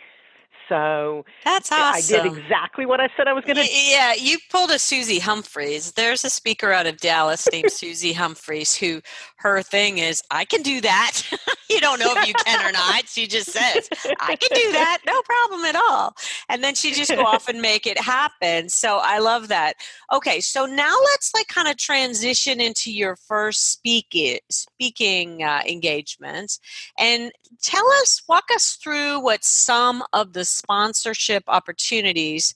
So 0.69 1.25
that's 1.43 1.71
awesome. 1.71 2.15
I 2.15 2.23
did 2.23 2.37
exactly 2.37 2.85
what 2.85 3.01
I 3.01 3.09
said 3.17 3.27
I 3.27 3.33
was 3.33 3.43
going 3.43 3.57
to. 3.57 3.67
Yeah, 3.67 4.13
you 4.13 4.37
pulled 4.51 4.69
a 4.69 4.77
Susie 4.77 5.19
Humphreys. 5.19 5.93
There's 5.93 6.23
a 6.23 6.29
speaker 6.29 6.71
out 6.71 6.85
of 6.85 6.97
Dallas 6.97 7.47
named 7.51 7.71
Susie 7.73 8.13
Humphreys 8.13 8.75
who 8.75 9.01
her 9.37 9.63
thing 9.63 9.97
is, 9.97 10.21
I 10.29 10.45
can 10.45 10.61
do 10.61 10.79
that. 10.81 11.21
you 11.69 11.79
don't 11.79 11.99
know 11.99 12.13
if 12.15 12.27
you 12.27 12.33
can 12.45 12.67
or 12.67 12.71
not. 12.71 13.07
She 13.07 13.25
just 13.25 13.51
says, 13.51 13.89
I 14.19 14.35
can 14.35 14.49
do 14.53 14.71
that, 14.73 14.99
no 15.05 15.21
problem 15.23 15.65
at 15.65 15.75
all. 15.75 16.15
And 16.49 16.63
then 16.63 16.75
she 16.75 16.93
just 16.93 17.09
go 17.09 17.23
off 17.23 17.47
and 17.47 17.61
make 17.61 17.87
it 17.87 17.99
happen. 17.99 18.69
So 18.69 18.99
I 19.01 19.19
love 19.19 19.47
that. 19.47 19.75
Okay, 20.13 20.39
so 20.39 20.65
now 20.65 20.93
let's 21.11 21.33
like 21.33 21.47
kind 21.47 21.67
of 21.67 21.77
transition 21.77 22.61
into 22.61 22.91
your 22.91 23.15
first 23.15 23.71
speaking 23.71 24.39
speaking 24.49 25.43
uh, 25.43 25.61
engagements, 25.67 26.59
and 26.97 27.31
tell 27.61 27.85
us, 28.01 28.21
walk 28.27 28.45
us 28.53 28.73
through 28.73 29.19
what 29.19 29.43
some 29.43 30.03
of 30.13 30.33
the 30.33 30.45
sponsorship 30.59 31.43
opportunities 31.47 32.55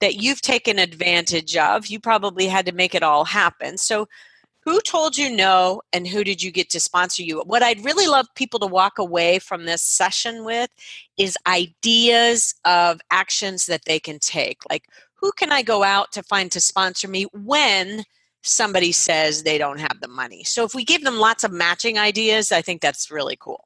that 0.00 0.16
you've 0.16 0.40
taken 0.40 0.78
advantage 0.78 1.56
of. 1.56 1.86
You 1.86 2.00
probably 2.00 2.46
had 2.46 2.66
to 2.66 2.72
make 2.72 2.94
it 2.94 3.02
all 3.02 3.24
happen. 3.24 3.76
So 3.76 4.06
who 4.64 4.80
told 4.82 5.16
you 5.16 5.34
no 5.34 5.80
and 5.92 6.06
who 6.06 6.22
did 6.22 6.42
you 6.42 6.50
get 6.50 6.70
to 6.70 6.80
sponsor 6.80 7.22
you 7.22 7.40
what 7.46 7.62
i'd 7.62 7.84
really 7.84 8.06
love 8.06 8.26
people 8.34 8.60
to 8.60 8.66
walk 8.66 8.98
away 8.98 9.38
from 9.38 9.64
this 9.64 9.82
session 9.82 10.44
with 10.44 10.70
is 11.18 11.36
ideas 11.46 12.54
of 12.64 13.00
actions 13.10 13.66
that 13.66 13.84
they 13.86 13.98
can 13.98 14.18
take 14.18 14.58
like 14.70 14.84
who 15.14 15.32
can 15.32 15.50
i 15.50 15.62
go 15.62 15.82
out 15.82 16.12
to 16.12 16.22
find 16.22 16.52
to 16.52 16.60
sponsor 16.60 17.08
me 17.08 17.24
when 17.32 18.04
somebody 18.42 18.92
says 18.92 19.42
they 19.42 19.58
don't 19.58 19.80
have 19.80 19.98
the 20.00 20.08
money 20.08 20.44
so 20.44 20.64
if 20.64 20.74
we 20.74 20.84
give 20.84 21.04
them 21.04 21.16
lots 21.16 21.42
of 21.42 21.52
matching 21.52 21.98
ideas 21.98 22.52
i 22.52 22.62
think 22.62 22.80
that's 22.80 23.10
really 23.10 23.36
cool 23.40 23.64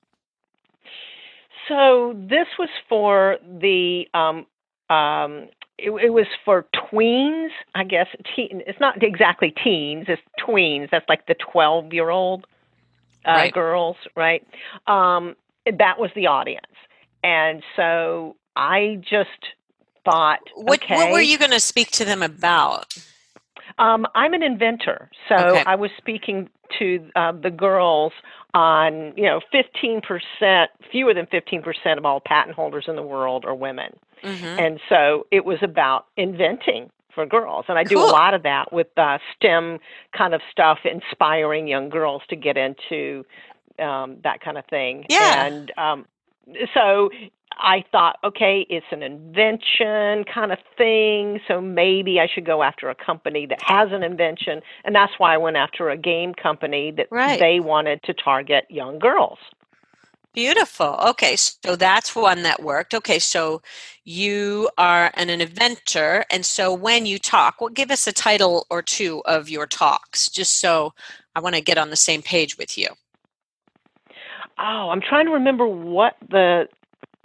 so 1.69 2.15
this 2.17 2.47
was 2.59 2.69
for 2.89 3.39
the 3.43 4.07
um, 4.15 4.47
um, 4.95 5.49
it, 5.79 5.91
it, 5.91 6.13
was 6.13 6.27
for 6.45 6.67
tweens, 6.75 7.49
I 7.75 7.85
guess. 7.85 8.07
Teen, 8.35 8.63
it's 8.67 8.81
not 8.81 9.03
exactly 9.03 9.53
teens; 9.63 10.07
it's 10.09 10.23
tweens. 10.39 10.91
That's 10.91 11.09
like 11.09 11.27
the 11.27 11.35
twelve-year-old 11.35 12.47
uh, 13.27 13.31
right. 13.31 13.53
girls, 13.53 13.97
right? 14.17 14.47
Um, 14.87 15.37
that 15.67 15.99
was 15.99 16.11
the 16.15 16.27
audience, 16.27 16.67
and 17.23 17.63
so 17.77 18.37
I 18.57 19.01
just 19.09 19.31
thought, 20.05 20.41
what, 20.55 20.83
okay, 20.83 20.97
what 20.97 21.13
were 21.13 21.21
you 21.21 21.39
going 21.39 21.51
to 21.51 21.61
speak 21.61 21.91
to 21.93 22.05
them 22.05 22.23
about? 22.23 22.95
Um, 23.79 24.07
I'm 24.15 24.35
an 24.35 24.43
inventor, 24.43 25.11
so 25.29 25.35
Okay. 25.35 25.65
I 25.67 25.75
was 25.75 25.91
speaking 25.99 26.49
to 26.79 27.11
uh, 27.17 27.33
the 27.33 27.51
girls 27.51 28.13
on, 28.55 29.13
you 29.17 29.25
know, 29.25 29.41
15%, 29.53 30.67
fewer 30.91 31.13
than 31.13 31.27
15% 31.27 31.99
of 31.99 32.05
all 32.07 32.21
patent 32.21 32.55
holders 32.55 32.85
in 32.89 32.97
the 32.97 33.03
world 33.03 33.45
are 33.45 33.55
women. 33.55 33.93
hmm 34.23 34.31
And 34.45 34.81
so 34.89 35.27
it 35.31 35.45
was 35.45 35.59
about 35.63 36.07
inventing 36.17 36.91
for 37.15 37.27
girls. 37.27 37.67
And 37.69 37.79
I 37.79 37.85
do 37.85 37.97
Cool. 37.97 38.11
a 38.11 38.11
lot 38.11 38.35
of 38.35 38.43
that 38.45 38.73
with 38.73 38.89
uh, 38.97 39.19
STEM 39.37 39.79
kind 40.17 40.35
of 40.35 40.41
stuff, 40.51 40.79
inspiring 40.85 41.67
young 41.69 41.89
girls 41.89 42.23
to 42.29 42.37
get 42.37 42.57
into 42.57 43.25
um, 43.79 44.17
that 44.25 44.41
kind 44.41 44.57
of 44.59 44.65
thing. 44.67 45.05
Yeah. 45.09 45.47
And 45.47 45.73
um, 45.77 46.07
so 46.75 47.11
I 47.57 47.85
thought, 47.93 48.17
okay, 48.25 48.67
it's 48.69 48.87
an 48.91 49.03
invention 49.03 50.25
kind 50.33 50.53
of 50.53 50.59
thing. 50.77 51.41
So 51.49 51.61
maybe 51.61 52.21
I 52.21 52.27
should 52.33 52.47
go 52.47 52.63
after 52.63 52.91
a 52.91 52.95
company 52.95 53.47
that 53.47 53.59
has 53.63 53.91
an 53.93 54.03
invention. 54.03 54.61
And 54.85 54.95
that's 54.95 55.13
why 55.19 55.35
I 55.35 55.39
went 55.39 55.57
after 55.57 55.91
a 55.91 55.97
game 55.97 56.35
company 56.35 56.93
that 56.97 57.09
Right. 57.11 57.39
they 57.39 57.61
wanted 57.61 58.03
to 58.05 58.15
target 58.15 58.67
young 58.71 58.99
girls. 58.99 59.39
Beautiful. 60.35 60.99
Okay, 61.11 61.37
so 61.37 61.77
that's 61.77 62.17
one 62.17 62.43
that 62.43 62.61
worked. 62.61 62.93
Okay, 62.93 63.21
so 63.21 63.63
you 64.05 64.69
are 64.77 65.13
an, 65.15 65.31
an 65.31 65.41
inventor, 65.41 66.25
and 66.29 66.45
so 66.45 66.75
when 66.75 67.07
you 67.07 67.21
talk, 67.21 67.61
well, 67.61 67.71
give 67.71 67.91
us 67.93 68.07
a 68.09 68.13
title 68.13 68.67
or 68.69 68.83
two 68.83 69.23
of 69.27 69.49
your 69.49 69.67
talks, 69.67 70.29
just 70.29 70.61
so 70.61 70.93
I 71.37 71.41
want 71.41 71.55
to 71.55 71.61
get 71.61 71.79
on 71.79 71.91
the 71.91 71.97
same 71.97 72.21
page 72.21 72.59
with 72.59 72.77
you. 72.77 72.89
Oh, 74.59 74.91
I'm 74.91 75.01
trying 75.01 75.27
to 75.27 75.33
remember 75.33 75.67
what 75.67 76.17
the 76.31 76.69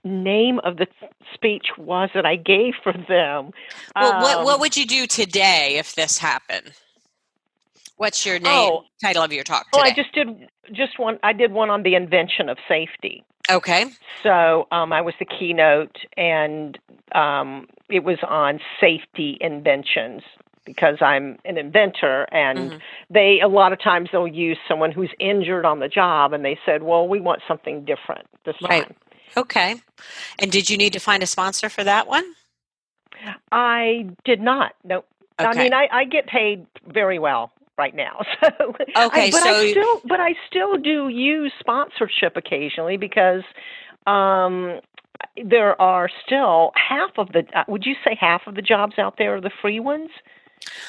name 0.04 0.60
of 0.64 0.78
the 0.78 0.88
speech 1.34 1.68
was 1.78 2.10
that 2.14 2.26
I 2.26 2.36
gave 2.36 2.74
for 2.84 2.94
them. 2.94 3.52
Well, 4.00 4.14
what 4.22 4.44
what 4.46 4.54
Um, 4.56 4.60
would 4.60 4.78
you 4.78 4.86
do 4.86 5.08
today 5.08 5.78
if 5.78 5.96
this 5.96 6.18
happened? 6.20 6.72
What's 7.98 8.26
your 8.26 8.40
name? 8.40 8.72
Oh. 8.72 8.84
title 9.04 9.24
of 9.24 9.34
your 9.34 9.44
talk 9.44 9.72
Oh, 9.74 9.78
today? 9.78 9.90
I 9.92 9.96
just 9.96 10.14
did 10.14 10.50
just 10.72 11.00
one. 11.00 11.20
I 11.24 11.34
did 11.34 11.52
one 11.52 11.70
on 11.70 11.84
the 11.84 11.96
invention 11.96 12.50
of 12.50 12.58
safety. 12.68 13.24
okay. 13.50 13.86
So 14.24 14.68
um, 14.72 14.92
I 14.94 15.02
was 15.02 15.14
the 15.20 15.26
keynote, 15.26 15.98
and 16.18 16.78
um, 17.14 17.68
it 17.90 18.04
was 18.04 18.18
on 18.28 18.60
safety 18.80 19.38
inventions 19.42 20.24
because 20.66 20.98
I'm 21.02 21.38
an 21.46 21.58
inventor, 21.58 22.28
and 22.32 22.72
Mhm. 22.72 22.82
they 23.10 23.40
a 23.42 23.48
lot 23.48 23.74
of 23.74 23.80
times 23.82 24.10
they'll 24.12 24.28
use 24.28 24.58
someone 24.68 24.92
who's 24.92 25.12
injured 25.20 25.66
on 25.66 25.80
the 25.80 25.88
job, 25.88 26.34
and 26.34 26.44
they 26.44 26.58
said, 26.66 26.84
"Well, 26.84 27.08
we 27.08 27.20
want 27.20 27.42
something 27.48 27.86
different 27.86 28.28
this 28.46 28.56
Right. 28.62 28.84
time." 28.84 28.96
Okay. 29.38 29.76
And 30.40 30.52
did 30.52 30.70
you 30.70 30.78
need 30.78 30.94
to 30.94 31.00
find 31.00 31.24
a 31.24 31.28
sponsor 31.28 31.70
for 31.70 31.84
that 31.84 32.08
one? 32.08 32.34
I 33.52 34.10
did 34.26 34.42
not. 34.42 34.74
No, 34.84 35.04
I 35.38 35.54
mean 35.56 35.74
I, 35.74 35.88
I 35.92 36.06
get 36.06 36.28
paid 36.28 36.66
very 36.88 37.20
well 37.20 37.52
right 37.78 37.96
now. 37.96 38.22
So 38.42 38.76
Okay, 38.98 39.28
I, 39.28 39.32
but 39.32 39.44
so- 39.44 39.50
I 39.50 39.72
still 39.72 40.02
but 40.06 40.20
I 40.20 40.36
still 40.48 40.78
do 40.78 41.08
use 41.10 41.52
sponsorship 41.60 42.38
occasionally 42.38 42.98
because 42.98 43.44
um 44.08 44.80
there 45.44 45.80
are 45.82 46.10
still 46.26 46.72
half 46.76 47.12
of 47.18 47.32
the 47.34 47.44
uh, 47.56 47.64
would 47.68 47.86
you 47.86 47.96
say 48.04 48.18
half 48.20 48.48
of 48.48 48.56
the 48.56 48.62
jobs 48.62 48.98
out 48.98 49.16
there 49.18 49.36
are 49.36 49.42
the 49.42 49.52
free 49.62 49.80
ones? 49.80 50.10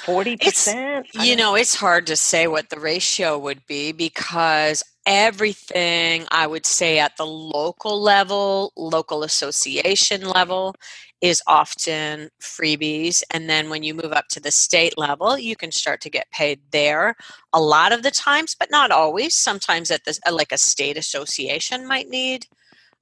40%? 0.07 1.07
I 1.17 1.25
You 1.25 1.37
know, 1.37 1.55
it's 1.55 1.75
hard 1.75 2.07
to 2.09 2.17
say 2.17 2.47
what 2.47 2.71
the 2.71 2.81
ratio 2.81 3.39
would 3.39 3.67
be 3.67 3.93
because 3.93 4.85
everything 5.07 6.27
I 6.31 6.47
would 6.47 6.67
say 6.67 6.99
at 6.99 7.17
the 7.17 7.27
local 7.27 8.01
level, 8.01 8.73
local 8.77 9.23
association 9.23 10.23
level, 10.23 10.75
is 11.21 11.43
often 11.47 12.31
freebies. 12.41 13.23
And 13.31 13.49
then 13.49 13.69
when 13.71 13.83
you 13.83 13.95
move 13.95 14.13
up 14.13 14.29
to 14.29 14.41
the 14.41 14.51
state 14.51 14.97
level, 14.97 15.39
you 15.39 15.57
can 15.57 15.71
start 15.73 16.01
to 16.03 16.11
get 16.11 16.31
paid 16.31 16.61
there 16.71 17.15
a 17.53 17.61
lot 17.61 17.93
of 17.93 18.03
the 18.03 18.11
times, 18.11 18.57
but 18.59 18.71
not 18.71 18.91
always. 18.91 19.35
Sometimes 19.35 19.91
at 19.91 20.05
this, 20.05 20.19
uh, 20.27 20.33
like 20.33 20.53
a 20.53 20.59
state 20.59 20.97
association 20.97 21.87
might 21.87 22.09
need. 22.09 22.47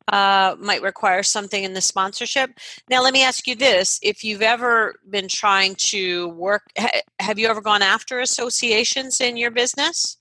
Uh, 0.08 0.56
might 0.60 0.82
require 0.82 1.22
something 1.22 1.64
in 1.64 1.74
the 1.74 1.80
sponsorship. 1.82 2.50
Now, 2.90 3.02
let 3.02 3.14
me 3.14 3.24
ask 3.24 3.46
you 3.46 3.56
this: 3.56 4.00
If 4.02 4.24
you've 4.24 4.42
ever 4.42 4.94
been 5.10 5.28
trying 5.28 5.76
to 5.90 6.28
work, 6.30 6.64
ha- 6.78 7.02
have 7.20 7.38
you 7.38 7.48
ever 7.48 7.60
gone 7.62 7.82
after 7.82 8.20
associations 8.20 9.20
in 9.20 9.36
your 9.36 9.50
business? 9.52 10.18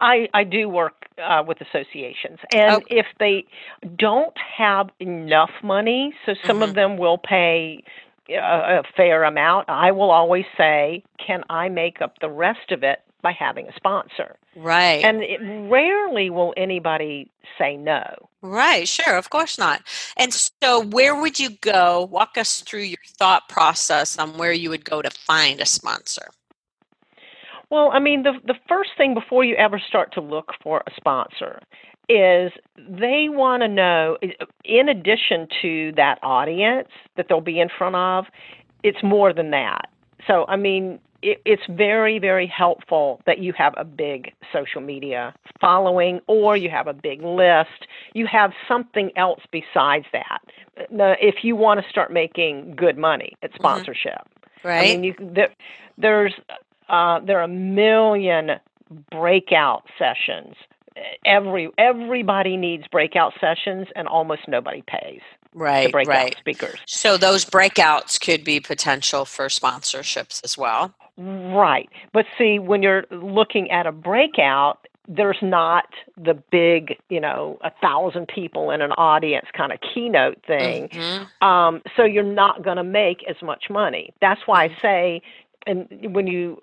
I, 0.00 0.28
I 0.34 0.44
do 0.44 0.68
work 0.68 1.06
uh, 1.22 1.42
with 1.46 1.58
associations, 1.60 2.38
and 2.52 2.82
Okay. 2.82 2.86
if 2.88 3.06
they 3.18 3.46
don't 3.98 4.36
have 4.58 4.90
enough 5.00 5.50
money, 5.62 6.14
so 6.26 6.34
some 6.46 6.62
Mhm. 6.62 6.62
of 6.62 6.74
them 6.74 6.98
will 6.98 7.18
pay 7.18 7.82
a, 8.30 8.34
a 8.80 8.82
fair 8.96 9.24
amount. 9.24 9.68
I 9.68 9.92
will 9.92 10.10
always 10.10 10.46
say, 10.56 11.04
"Can 11.24 11.44
I 11.50 11.68
make 11.68 12.02
up 12.02 12.18
the 12.20 12.30
rest 12.30 12.72
of 12.72 12.82
it 12.82 13.00
by 13.22 13.32
having 13.32 13.68
a 13.68 13.74
sponsor?" 13.74 14.36
Right. 14.56 15.04
And 15.04 15.22
it, 15.22 15.40
rarely 15.70 16.30
will 16.30 16.54
anybody 16.56 17.30
say 17.58 17.76
no. 17.76 18.02
Right, 18.42 18.88
sure, 18.88 19.16
of 19.16 19.30
course 19.30 19.58
not. 19.58 19.82
And 20.16 20.32
so, 20.32 20.84
where 20.84 21.20
would 21.20 21.38
you 21.38 21.50
go? 21.60 22.08
Walk 22.10 22.36
us 22.36 22.60
through 22.60 22.82
your 22.82 22.98
thought 23.18 23.48
process 23.48 24.18
on 24.18 24.38
where 24.38 24.52
you 24.52 24.70
would 24.70 24.84
go 24.84 25.02
to 25.02 25.10
find 25.10 25.60
a 25.60 25.66
sponsor. 25.66 26.28
Well, 27.70 27.90
I 27.92 28.00
mean, 28.00 28.24
the 28.24 28.32
the 28.44 28.56
first 28.68 28.90
thing 28.96 29.14
before 29.14 29.44
you 29.44 29.54
ever 29.56 29.78
start 29.78 30.12
to 30.14 30.20
look 30.20 30.52
for 30.62 30.82
a 30.86 30.90
sponsor 30.96 31.60
is 32.08 32.50
they 32.76 33.28
want 33.28 33.62
to 33.62 33.68
know, 33.68 34.18
in 34.64 34.88
addition 34.88 35.46
to 35.62 35.92
that 35.96 36.18
audience 36.24 36.88
that 37.16 37.26
they'll 37.28 37.40
be 37.40 37.60
in 37.60 37.68
front 37.78 37.94
of, 37.94 38.24
it's 38.82 39.00
more 39.02 39.32
than 39.32 39.52
that. 39.52 39.88
So, 40.26 40.44
I 40.48 40.56
mean, 40.56 40.98
it, 41.22 41.40
it's 41.44 41.62
very, 41.68 42.18
very 42.18 42.46
helpful 42.46 43.20
that 43.26 43.38
you 43.38 43.52
have 43.52 43.74
a 43.76 43.84
big 43.84 44.32
social 44.52 44.80
media 44.80 45.34
following 45.60 46.20
or 46.26 46.56
you 46.56 46.70
have 46.70 46.86
a 46.86 46.94
big 46.94 47.22
list. 47.22 47.86
You 48.14 48.26
have 48.26 48.52
something 48.66 49.10
else 49.16 49.40
besides 49.50 50.06
that. 50.12 50.40
Now, 50.90 51.14
If 51.20 51.44
you 51.44 51.56
want 51.56 51.82
to 51.82 51.88
start 51.88 52.12
making 52.12 52.74
good 52.76 52.96
money 52.96 53.34
at 53.42 53.52
sponsorship, 53.54 54.26
Right? 54.62 54.90
I 54.90 54.96
mean, 54.96 55.04
you 55.04 55.14
there, 55.18 55.50
there's 55.96 56.34
uh, 56.88 57.20
there 57.20 57.38
are 57.38 57.44
a 57.44 57.48
million 57.48 58.52
breakout 59.10 59.84
sessions. 59.98 60.54
Every 61.24 61.70
everybody 61.78 62.56
needs 62.56 62.86
breakout 62.88 63.32
sessions, 63.40 63.88
and 63.96 64.06
almost 64.06 64.42
nobody 64.48 64.82
pays 64.86 65.20
right, 65.54 65.90
breakout 65.90 66.14
right. 66.14 66.36
speakers. 66.38 66.78
So, 66.86 67.16
those 67.16 67.44
breakouts 67.44 68.20
could 68.20 68.44
be 68.44 68.60
potential 68.60 69.24
for 69.24 69.46
sponsorships 69.46 70.42
as 70.44 70.58
well. 70.58 70.94
Right, 71.22 71.88
but 72.12 72.24
see, 72.38 72.58
when 72.58 72.82
you're 72.82 73.04
looking 73.10 73.70
at 73.70 73.86
a 73.86 73.92
breakout, 73.92 74.86
there's 75.06 75.42
not 75.42 75.86
the 76.16 76.34
big, 76.34 76.96
you 77.10 77.20
know, 77.20 77.58
a 77.62 77.70
thousand 77.82 78.28
people 78.28 78.70
in 78.70 78.80
an 78.80 78.92
audience 78.92 79.46
kind 79.52 79.70
of 79.70 79.80
keynote 79.82 80.40
thing. 80.46 80.88
Mhm. 80.88 81.44
Um, 81.44 81.82
so 81.96 82.04
you're 82.04 82.22
not 82.22 82.62
going 82.62 82.76
to 82.78 82.84
make 82.84 83.22
as 83.28 83.42
much 83.42 83.68
money. 83.68 84.14
That's 84.20 84.46
why 84.46 84.64
I 84.64 84.76
say, 84.80 85.22
and 85.66 85.88
when 86.14 86.26
you 86.26 86.62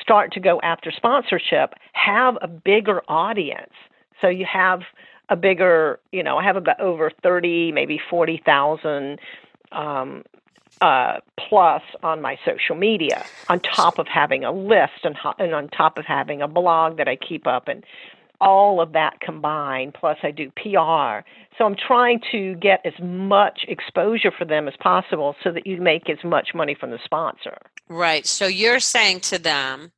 start 0.00 0.32
to 0.32 0.40
go 0.40 0.60
after 0.62 0.90
sponsorship, 0.90 1.74
have 1.92 2.36
a 2.40 2.48
bigger 2.48 3.02
audience. 3.06 3.74
So 4.20 4.28
you 4.28 4.46
have 4.46 4.82
a 5.28 5.36
bigger, 5.36 6.00
you 6.10 6.22
know, 6.22 6.38
I 6.38 6.42
have 6.42 6.56
about 6.56 6.80
over 6.80 7.12
thirty, 7.22 7.70
maybe 7.70 8.00
forty 8.10 8.42
thousand 8.44 9.20
um, 9.72 10.24
uh, 10.80 11.18
plus 11.38 11.82
on 12.02 12.20
my 12.22 12.38
social 12.44 12.76
media, 12.76 13.24
on 13.48 13.60
top 13.60 13.98
of 13.98 14.06
having 14.06 14.44
a 14.44 14.52
list 14.52 15.04
and, 15.04 15.16
ho- 15.16 15.34
and 15.38 15.54
on 15.54 15.68
top 15.68 15.98
of 15.98 16.04
having 16.04 16.42
a 16.42 16.48
blog 16.48 16.96
that 16.98 17.08
I 17.08 17.16
keep 17.16 17.46
up 17.46 17.68
and 17.68 17.84
all 18.40 18.80
of 18.80 18.92
that 18.92 19.20
combined, 19.20 19.94
plus 19.94 20.18
I 20.22 20.30
do 20.30 20.50
PR. 20.50 21.26
So 21.56 21.64
I'm 21.64 21.74
trying 21.74 22.20
to 22.30 22.54
get 22.56 22.80
as 22.84 22.92
much 23.02 23.64
exposure 23.66 24.30
for 24.30 24.44
them 24.44 24.68
as 24.68 24.74
possible 24.78 25.34
so 25.42 25.50
that 25.50 25.66
you 25.66 25.80
make 25.80 26.08
as 26.08 26.22
much 26.22 26.50
money 26.54 26.76
from 26.78 26.90
the 26.90 27.00
sponsor. 27.04 27.58
Right. 27.88 28.26
So, 28.26 28.46
you're 28.46 28.80
saying 28.80 29.20
to 29.20 29.38
them, 29.38 29.90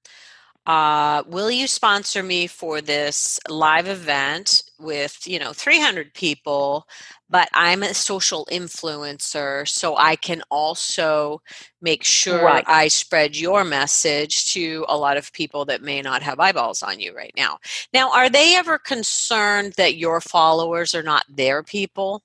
uh, 0.67 1.23
will 1.27 1.51
you 1.51 1.67
sponsor 1.67 2.23
me 2.23 2.47
for 2.47 2.81
this 2.81 3.39
live 3.49 3.89
event 3.89 4.63
with, 4.81 5.27
you 5.27 5.39
know, 5.39 5.53
300 5.53 6.15
people, 6.15 6.87
but 7.29 7.49
I'm 7.55 7.83
a 7.83 7.95
social 7.95 8.47
influencer, 8.51 9.69
so 9.69 9.97
I 9.97 10.17
can 10.17 10.43
also 10.51 11.41
make 11.81 12.05
sure 12.05 12.41
Right. 12.43 12.65
I 12.67 12.89
spread 12.89 13.37
your 13.37 13.65
message 13.65 14.53
to 14.53 14.85
a 14.89 14.97
lot 14.97 15.17
of 15.17 15.33
people 15.33 15.65
that 15.67 15.83
may 15.83 16.03
not 16.03 16.23
have 16.23 16.41
eyeballs 16.41 16.83
on 16.83 17.01
you 17.01 17.15
right 17.17 17.33
now. 17.37 17.59
Now, 17.93 18.11
are 18.13 18.29
they 18.31 18.57
ever 18.57 18.79
concerned 18.79 19.75
that 19.77 19.97
your 19.97 20.21
followers 20.21 20.95
are 20.95 21.03
not 21.03 21.25
their 21.29 21.63
people? 21.63 22.23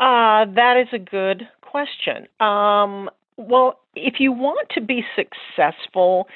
Uh, 0.00 0.46
that 0.54 0.76
is 0.76 0.88
a 0.92 0.98
good 0.98 1.48
question. 1.60 2.26
Um, 2.40 3.08
well, 3.36 3.80
if 3.94 4.20
you 4.20 4.32
want 4.32 4.68
to 4.70 4.80
be 4.80 5.04
successful, 5.16 6.28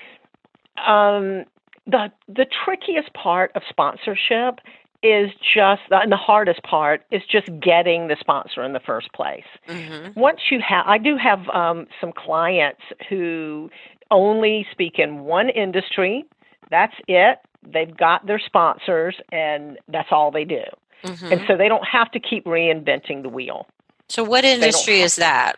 um, 0.87 1.45
the 1.87 2.11
the 2.29 2.47
trickiest 2.65 3.13
part 3.15 3.53
of 3.55 3.63
sponsorship 3.69 4.61
is 5.03 5.31
just 5.55 5.83
and 5.91 6.11
the 6.11 6.17
hardest 6.17 6.63
part 6.63 7.03
is 7.11 7.23
just 7.31 7.47
getting 7.61 8.09
the 8.09 8.17
sponsor 8.19 8.63
in 8.65 8.73
the 8.73 8.81
first 8.81 9.13
place. 9.13 9.45
Mm-hmm. 9.69 10.19
Once 10.19 10.41
you 10.51 10.61
have, 10.67 10.85
I 10.87 10.99
do 10.99 11.17
have 11.17 11.49
um, 11.51 11.87
some 12.01 12.13
clients 12.13 12.83
who 13.09 13.71
only 14.11 14.67
speak 14.73 14.99
in 14.99 15.21
one 15.21 15.49
industry. 15.49 16.25
That's 16.71 16.95
it. 17.07 17.39
They've 17.63 17.97
got 17.97 18.27
their 18.27 18.39
sponsors, 18.39 19.17
and 19.33 19.79
that's 19.89 20.09
all 20.11 20.31
they 20.31 20.45
do. 20.45 20.63
Mm-hmm. 21.05 21.33
And 21.33 21.41
so 21.47 21.57
they 21.57 21.69
don't 21.69 21.87
have 21.87 22.11
to 22.13 22.21
keep 22.21 22.45
reinventing 22.45 23.23
the 23.23 23.29
wheel. 23.29 23.67
So, 24.09 24.23
what 24.25 24.45
industry 24.45 25.01
is 25.01 25.17
that? 25.17 25.57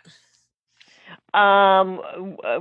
Um, 1.34 1.98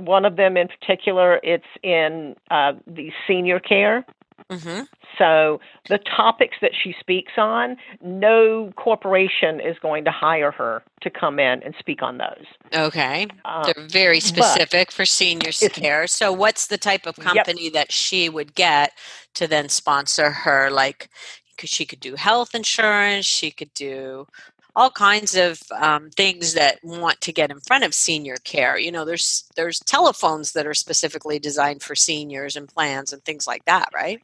one 0.04 0.24
of 0.24 0.36
them 0.36 0.56
in 0.56 0.68
particular, 0.68 1.40
it's 1.42 1.64
in 1.82 2.36
uh, 2.50 2.72
the 2.86 3.10
senior 3.26 3.60
care. 3.60 4.04
Mm-hmm. 4.50 4.84
So 5.18 5.60
the 5.88 5.98
topics 5.98 6.56
that 6.62 6.70
she 6.80 6.94
speaks 7.00 7.32
on, 7.36 7.76
no 8.00 8.72
corporation 8.76 9.60
is 9.60 9.76
going 9.80 10.04
to 10.04 10.10
hire 10.10 10.52
her 10.52 10.82
to 11.02 11.10
come 11.10 11.38
in 11.38 11.62
and 11.62 11.74
speak 11.78 12.02
on 12.02 12.18
those. 12.18 12.46
Okay, 12.72 13.26
um, 13.44 13.64
they're 13.64 13.86
very 13.88 14.20
specific 14.20 14.92
for 14.92 15.04
senior 15.04 15.50
care. 15.52 16.06
So 16.06 16.32
what's 16.32 16.68
the 16.68 16.78
type 16.78 17.04
of 17.06 17.16
company 17.16 17.64
yep. 17.64 17.72
that 17.74 17.92
she 17.92 18.28
would 18.28 18.54
get 18.54 18.92
to 19.34 19.46
then 19.46 19.68
sponsor 19.68 20.30
her? 20.30 20.70
Like, 20.70 21.10
because 21.56 21.68
she 21.68 21.84
could 21.84 22.00
do 22.00 22.14
health 22.14 22.54
insurance, 22.54 23.26
she 23.26 23.50
could 23.50 23.74
do 23.74 24.28
all 24.78 24.90
kinds 24.92 25.34
of 25.34 25.60
um, 25.76 26.08
things 26.10 26.54
that 26.54 26.78
want 26.84 27.20
to 27.20 27.32
get 27.32 27.50
in 27.50 27.58
front 27.58 27.82
of 27.82 27.92
senior 27.92 28.36
care. 28.44 28.78
You 28.78 28.92
know, 28.92 29.04
there's 29.04 29.42
there's 29.56 29.80
telephones 29.80 30.52
that 30.52 30.68
are 30.68 30.74
specifically 30.74 31.40
designed 31.40 31.82
for 31.82 31.96
seniors 31.96 32.54
and 32.54 32.68
plans 32.68 33.12
and 33.12 33.20
things 33.24 33.44
like 33.44 33.64
that, 33.64 33.88
right? 33.92 34.22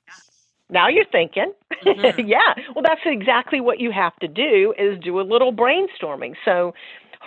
Now 0.70 0.86
you're 0.86 1.06
thinking. 1.10 1.52
Mm-hmm. 1.84 2.20
yeah. 2.28 2.54
Well, 2.72 2.84
that's 2.84 3.00
exactly 3.04 3.60
what 3.60 3.80
you 3.80 3.90
have 3.90 4.14
to 4.20 4.28
do 4.28 4.72
is 4.78 4.96
do 5.00 5.20
a 5.20 5.22
little 5.22 5.52
brainstorming. 5.52 6.36
So 6.44 6.72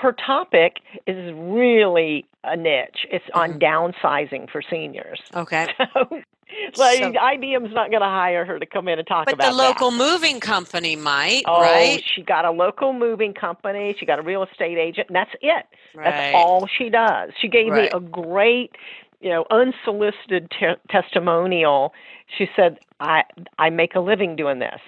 her 0.01 0.13
topic 0.13 0.77
is 1.05 1.33
really 1.35 2.25
a 2.43 2.55
niche. 2.55 3.05
It's 3.11 3.25
on 3.33 3.53
mm-hmm. 3.53 4.05
downsizing 4.05 4.49
for 4.49 4.61
seniors. 4.61 5.19
Okay. 5.33 5.67
So, 5.93 6.81
like 6.81 6.99
so, 6.99 7.11
IBM's 7.11 7.73
not 7.73 7.91
going 7.91 8.01
to 8.01 8.07
hire 8.07 8.45
her 8.45 8.57
to 8.57 8.65
come 8.65 8.87
in 8.87 8.97
and 8.97 9.07
talk 9.07 9.25
but 9.25 9.33
about 9.33 9.47
But 9.47 9.51
the 9.51 9.57
local 9.57 9.91
that. 9.91 9.97
moving 9.97 10.39
company 10.39 10.95
might, 10.95 11.43
oh, 11.45 11.61
right? 11.61 12.01
She 12.15 12.21
got 12.21 12.45
a 12.45 12.51
local 12.51 12.93
moving 12.93 13.33
company. 13.33 13.93
She 13.99 14.05
got 14.05 14.17
a 14.17 14.21
real 14.21 14.43
estate 14.43 14.77
agent, 14.77 15.09
and 15.09 15.15
that's 15.15 15.31
it. 15.41 15.65
Right. 15.93 16.05
That's 16.05 16.35
all 16.35 16.65
she 16.65 16.89
does. 16.89 17.31
She 17.41 17.49
gave 17.49 17.73
right. 17.73 17.91
me 17.93 17.97
a 17.97 17.99
great, 17.99 18.71
you 19.19 19.29
know, 19.29 19.45
unsolicited 19.51 20.49
te- 20.57 20.81
testimonial. 20.89 21.93
She 22.37 22.47
said, 22.55 22.79
"I 23.01 23.23
I 23.59 23.69
make 23.69 23.95
a 23.95 23.99
living 23.99 24.37
doing 24.37 24.59
this." 24.59 24.79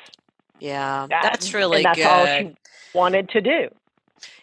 Yeah, 0.60 1.08
that, 1.10 1.24
that's 1.24 1.54
really 1.54 1.78
and 1.78 1.86
that's 1.86 1.98
good. 1.98 2.08
all 2.08 2.26
she 2.26 2.56
wanted 2.94 3.30
to 3.30 3.42
do. 3.42 3.68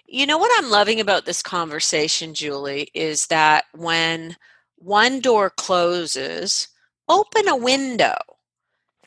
You 0.09 0.27
know 0.27 0.39
what 0.39 0.53
I'm 0.57 0.71
loving 0.71 1.01
about 1.01 1.27
this 1.27 1.43
conversation, 1.43 2.35
Julie, 2.35 2.89
is 2.95 3.27
that 3.27 3.65
when 3.73 4.37
one 4.77 5.21
door 5.21 5.51
closes, 5.51 6.69
open 7.09 7.49
a 7.49 7.57
window. 7.57 8.15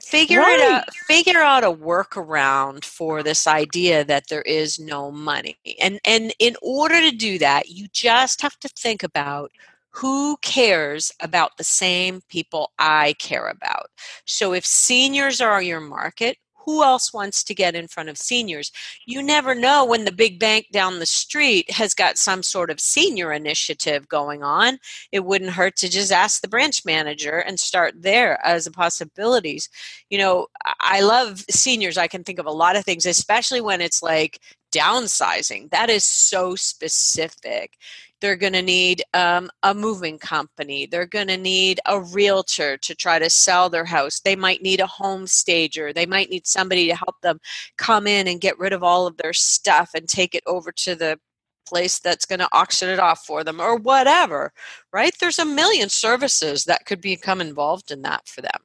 Figure 0.01 0.39
right. 0.39 0.60
it 0.60 0.72
out 0.72 0.94
figure 1.08 1.39
out 1.39 1.63
a 1.63 1.72
workaround 1.72 2.86
for 2.86 3.22
this 3.22 3.46
idea 3.46 4.03
that 4.06 4.27
there 4.29 4.41
is 4.41 4.79
no 4.79 5.12
money. 5.12 5.58
And 5.79 6.00
and 6.06 6.34
in 6.39 6.56
order 6.62 7.01
to 7.01 7.15
do 7.15 7.38
that, 7.39 7.70
you 7.70 7.88
just 7.91 8.41
have 8.41 8.58
to 8.60 8.70
think 8.70 9.03
about 9.03 9.51
who 9.91 10.38
cares 10.41 11.12
about 11.22 11.58
the 11.58 11.63
same 11.63 12.22
people 12.29 12.72
I 12.79 13.13
care 13.20 13.50
about. 13.50 13.88
So 14.25 14.53
if 14.53 14.65
seniors 14.65 15.41
are 15.41 15.62
your 15.62 15.82
market, 15.82 16.38
who 16.69 16.83
else 16.83 17.11
wants 17.11 17.43
to 17.43 17.55
get 17.55 17.73
in 17.73 17.88
front 17.88 18.09
of 18.09 18.17
seniors? 18.19 18.71
You 19.07 19.23
never 19.23 19.55
know 19.55 19.83
when 19.83 20.05
the 20.05 20.11
big 20.11 20.39
bank 20.39 20.67
down 20.71 20.99
the 20.99 21.05
street 21.07 21.71
has 21.71 21.95
got 21.95 22.19
some 22.19 22.43
sort 22.43 22.69
of 22.69 22.79
senior 22.79 23.33
initiative 23.33 24.07
going 24.07 24.43
on. 24.43 24.77
It 25.11 25.25
wouldn't 25.25 25.49
hurt 25.49 25.75
to 25.77 25.89
just 25.89 26.11
ask 26.11 26.41
the 26.41 26.47
branch 26.47 26.85
manager 26.85 27.39
and 27.39 27.59
start 27.59 27.95
there 28.03 28.39
as 28.45 28.67
a 28.67 28.71
possibilities. 28.71 29.67
You 30.11 30.19
know, 30.19 30.45
I 30.79 31.01
love 31.01 31.43
seniors. 31.49 31.97
I 31.97 32.05
can 32.05 32.23
think 32.23 32.38
of 32.38 32.45
a 32.45 32.51
lot 32.51 32.75
of 32.75 32.86
things, 32.86 33.08
especially 33.08 33.62
when 33.62 33.82
it's 33.82 34.03
like 34.03 34.39
downsizing. 34.71 35.71
That 35.71 35.89
is 35.89 36.03
so 36.03 36.55
specific. 36.55 37.79
They're 38.21 38.36
going 38.36 38.53
to 38.53 38.62
need 38.62 39.03
um, 39.13 39.49
a 39.63 39.73
moving 39.73 40.17
company. 40.17 40.86
They're 40.86 41.05
going 41.05 41.27
to 41.27 41.38
need 41.38 41.79
a 41.86 42.01
realtor 42.01 42.77
to 42.77 42.95
try 42.95 43.19
to 43.19 43.29
sell 43.29 43.69
their 43.69 43.86
house. 43.86 44.19
They 44.19 44.36
might 44.36 44.62
need 44.62 44.79
a 44.79 44.88
home 44.88 45.27
stager. 45.27 45.93
They 45.93 46.05
might 46.05 46.29
need 46.29 46.45
somebody 46.47 46.88
to 46.88 46.95
help 46.95 47.21
them 47.21 47.39
come 47.77 48.08
in 48.08 48.27
and 48.27 48.41
get 48.41 48.60
rid 48.60 48.73
of 48.73 48.84
all 48.84 49.08
of 49.08 49.17
their 49.17 49.34
stuff 49.34 49.91
and 49.95 50.08
take 50.08 50.36
it 50.36 50.43
over 50.45 50.71
to 50.71 50.95
the 50.95 51.19
place 51.67 51.99
that's 51.99 52.25
going 52.25 52.39
to 52.39 52.49
auction 52.51 52.89
it 52.89 52.99
off 52.99 53.25
for 53.25 53.43
them 53.43 53.62
or 53.62 53.75
whatever, 53.75 54.51
right? 54.91 55.13
There's 55.19 55.39
a 55.39 55.45
million 55.45 55.88
services 55.89 56.65
that 56.65 56.86
could 56.86 56.99
become 56.99 57.41
involved 57.41 57.91
in 57.91 58.01
that 58.01 58.27
for 58.27 58.41
them. 58.41 58.62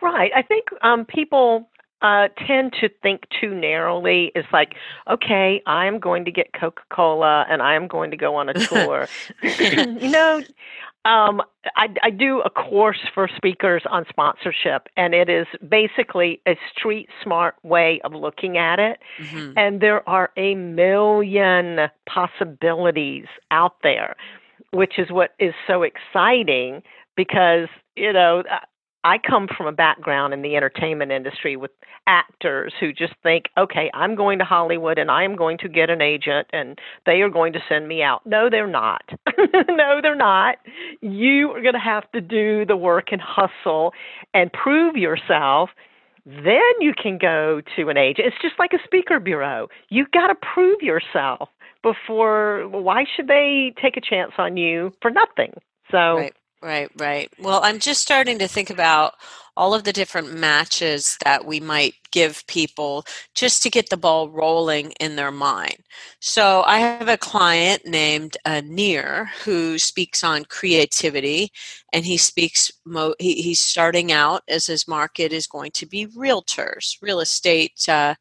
Right. 0.00 0.32
I 0.34 0.42
think 0.42 0.64
um, 0.82 1.04
people 1.04 1.68
uh, 2.04 2.28
tend 2.46 2.74
to 2.82 2.90
think 3.02 3.22
too 3.40 3.54
narrowly. 3.54 4.30
It's 4.34 4.46
like, 4.52 4.74
okay, 5.10 5.62
I'm 5.66 5.98
going 5.98 6.26
to 6.26 6.30
get 6.30 6.52
Coca 6.52 6.82
Cola 6.92 7.46
and 7.48 7.62
I 7.62 7.74
am 7.74 7.88
going 7.88 8.10
to 8.10 8.16
go 8.18 8.36
on 8.36 8.50
a 8.50 8.54
tour. 8.68 9.08
you 9.42 10.10
know, 10.10 10.42
um, 11.06 11.40
I, 11.76 11.88
I 12.02 12.10
do 12.10 12.42
a 12.42 12.50
course 12.50 13.00
for 13.14 13.26
speakers 13.34 13.82
on 13.90 14.04
sponsorship, 14.10 14.88
and 14.98 15.14
it 15.14 15.30
is 15.30 15.46
basically 15.66 16.42
a 16.46 16.56
street 16.76 17.08
smart 17.22 17.54
way 17.62 18.02
of 18.04 18.12
looking 18.12 18.58
at 18.58 18.78
it. 18.78 18.98
Mm-hmm. 19.18 19.58
And 19.58 19.80
there 19.80 20.06
are 20.06 20.30
a 20.36 20.54
million 20.54 21.88
possibilities 22.06 23.26
out 23.50 23.76
there, 23.82 24.14
which 24.72 24.98
is 24.98 25.10
what 25.10 25.30
is 25.38 25.54
so 25.66 25.84
exciting 25.84 26.82
because, 27.16 27.68
you 27.96 28.12
know, 28.12 28.42
I 29.04 29.18
come 29.18 29.48
from 29.54 29.66
a 29.66 29.72
background 29.72 30.32
in 30.32 30.40
the 30.40 30.56
entertainment 30.56 31.12
industry 31.12 31.56
with 31.56 31.70
actors 32.06 32.72
who 32.80 32.90
just 32.90 33.12
think, 33.22 33.44
okay, 33.56 33.90
I'm 33.92 34.14
going 34.14 34.38
to 34.38 34.46
Hollywood 34.46 34.98
and 34.98 35.10
I 35.10 35.24
am 35.24 35.36
going 35.36 35.58
to 35.58 35.68
get 35.68 35.90
an 35.90 36.00
agent 36.00 36.48
and 36.54 36.78
they 37.04 37.20
are 37.20 37.28
going 37.28 37.52
to 37.52 37.60
send 37.68 37.86
me 37.86 38.02
out. 38.02 38.22
No, 38.24 38.48
they're 38.50 38.66
not. 38.66 39.02
no, 39.68 40.00
they're 40.00 40.16
not. 40.16 40.56
You 41.02 41.50
are 41.50 41.60
going 41.60 41.74
to 41.74 41.80
have 41.80 42.10
to 42.12 42.22
do 42.22 42.64
the 42.64 42.76
work 42.76 43.08
and 43.12 43.20
hustle 43.20 43.92
and 44.32 44.50
prove 44.50 44.96
yourself. 44.96 45.68
Then 46.24 46.62
you 46.80 46.94
can 47.00 47.18
go 47.18 47.60
to 47.76 47.90
an 47.90 47.98
agent. 47.98 48.28
It's 48.28 48.42
just 48.42 48.58
like 48.58 48.72
a 48.72 48.82
speaker 48.84 49.20
bureau. 49.20 49.68
You've 49.90 50.10
got 50.12 50.28
to 50.28 50.34
prove 50.34 50.80
yourself 50.80 51.50
before. 51.82 52.66
Why 52.68 53.04
should 53.14 53.28
they 53.28 53.74
take 53.82 53.98
a 53.98 54.00
chance 54.00 54.32
on 54.38 54.56
you 54.56 54.92
for 55.02 55.10
nothing? 55.10 55.52
So. 55.90 56.16
Right 56.16 56.34
Right, 56.64 56.90
right. 56.98 57.30
Well, 57.38 57.60
I'm 57.62 57.78
just 57.78 58.02
starting 58.02 58.38
to 58.40 58.48
think 58.48 58.70
about 58.70 59.14
all 59.56 59.74
of 59.74 59.84
the 59.84 59.92
different 59.92 60.34
matches 60.34 61.18
that 61.24 61.44
we 61.46 61.60
might 61.60 61.94
give 62.12 62.46
people 62.48 63.04
just 63.34 63.62
to 63.64 63.70
get 63.70 63.90
the 63.90 63.98
ball 63.98 64.30
rolling 64.30 64.92
in 65.00 65.16
their 65.16 65.30
mind. 65.32 65.78
So, 66.20 66.64
I 66.66 66.78
have 66.80 67.08
a 67.08 67.18
client 67.18 67.86
named 67.86 68.38
uh, 68.46 68.62
Neer 68.64 69.30
who 69.44 69.78
speaks 69.78 70.24
on 70.24 70.46
creativity, 70.46 71.52
and 71.92 72.06
he 72.06 72.16
speaks. 72.16 72.72
Mo- 72.86 73.14
he, 73.20 73.42
he's 73.42 73.60
starting 73.60 74.12
out 74.12 74.42
as 74.48 74.66
his 74.66 74.88
market 74.88 75.32
is 75.34 75.46
going 75.46 75.72
to 75.72 75.86
be 75.86 76.06
realtors, 76.08 76.96
real 77.02 77.20
estate. 77.20 77.88
Uh, 77.88 78.16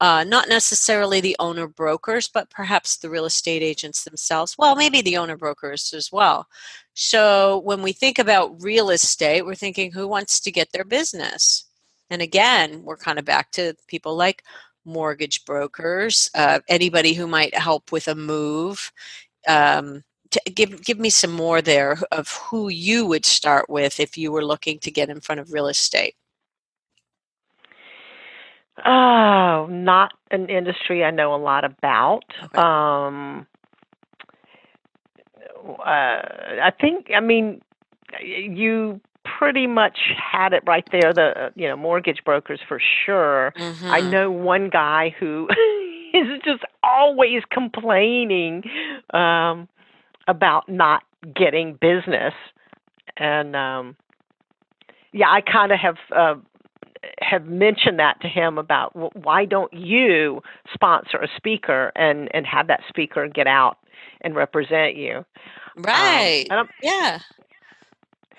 uh, 0.00 0.24
not 0.24 0.48
necessarily 0.48 1.20
the 1.20 1.36
owner 1.40 1.66
brokers, 1.66 2.28
but 2.28 2.50
perhaps 2.50 2.96
the 2.96 3.10
real 3.10 3.24
estate 3.24 3.62
agents 3.62 4.04
themselves. 4.04 4.56
Well, 4.56 4.76
maybe 4.76 5.02
the 5.02 5.16
owner 5.16 5.36
brokers 5.36 5.92
as 5.92 6.12
well. 6.12 6.46
So 6.94 7.60
when 7.64 7.82
we 7.82 7.92
think 7.92 8.18
about 8.18 8.62
real 8.62 8.90
estate, 8.90 9.44
we're 9.44 9.54
thinking 9.54 9.92
who 9.92 10.06
wants 10.06 10.40
to 10.40 10.52
get 10.52 10.70
their 10.72 10.84
business? 10.84 11.64
And 12.10 12.22
again, 12.22 12.82
we're 12.84 12.96
kind 12.96 13.18
of 13.18 13.24
back 13.24 13.50
to 13.52 13.74
people 13.88 14.16
like 14.16 14.44
mortgage 14.84 15.44
brokers, 15.44 16.30
uh, 16.34 16.60
anybody 16.68 17.12
who 17.12 17.26
might 17.26 17.54
help 17.56 17.92
with 17.92 18.08
a 18.08 18.14
move. 18.14 18.92
Um, 19.46 20.04
give 20.54 20.82
give 20.84 20.98
me 20.98 21.10
some 21.10 21.32
more 21.32 21.62
there 21.62 21.98
of 22.12 22.28
who 22.28 22.68
you 22.68 23.06
would 23.06 23.24
start 23.24 23.68
with 23.68 24.00
if 24.00 24.16
you 24.18 24.30
were 24.32 24.44
looking 24.44 24.78
to 24.80 24.90
get 24.90 25.08
in 25.08 25.20
front 25.20 25.40
of 25.40 25.52
real 25.52 25.68
estate. 25.68 26.14
Oh, 28.84 29.66
not 29.70 30.12
an 30.30 30.48
industry 30.48 31.04
I 31.04 31.10
know 31.10 31.34
a 31.34 31.36
lot 31.36 31.64
about. 31.64 32.24
Okay. 32.44 32.58
Um, 32.58 33.46
uh, 35.68 35.82
I 35.82 36.72
think, 36.80 37.10
I 37.14 37.20
mean, 37.20 37.60
you 38.20 39.00
pretty 39.38 39.66
much 39.66 39.98
had 40.16 40.52
it 40.52 40.62
right 40.66 40.86
there. 40.90 41.12
The 41.12 41.52
you 41.54 41.68
know 41.68 41.76
mortgage 41.76 42.22
brokers 42.24 42.60
for 42.66 42.80
sure. 43.04 43.52
Mm-hmm. 43.56 43.86
I 43.86 44.00
know 44.00 44.30
one 44.30 44.70
guy 44.70 45.14
who 45.18 45.48
is 46.14 46.26
just 46.44 46.64
always 46.82 47.42
complaining 47.50 48.62
um, 49.12 49.68
about 50.26 50.68
not 50.68 51.02
getting 51.34 51.74
business, 51.74 52.34
and 53.16 53.54
um, 53.54 53.96
yeah, 55.12 55.28
I 55.28 55.40
kind 55.40 55.72
of 55.72 55.78
have 55.78 55.96
uh, 56.14 56.34
have 57.20 57.46
mentioned 57.46 57.98
that 57.98 58.20
to 58.20 58.28
him 58.28 58.58
about 58.58 58.94
well, 58.94 59.12
why 59.22 59.44
don't 59.44 59.72
you 59.72 60.42
sponsor 60.72 61.18
a 61.18 61.28
speaker 61.36 61.92
and 61.96 62.28
and 62.34 62.46
have 62.46 62.66
that 62.66 62.80
speaker 62.88 63.26
get 63.28 63.46
out 63.46 63.78
and 64.20 64.34
represent 64.34 64.96
you 64.96 65.24
right 65.76 66.46
um, 66.50 66.68
yeah 66.82 67.18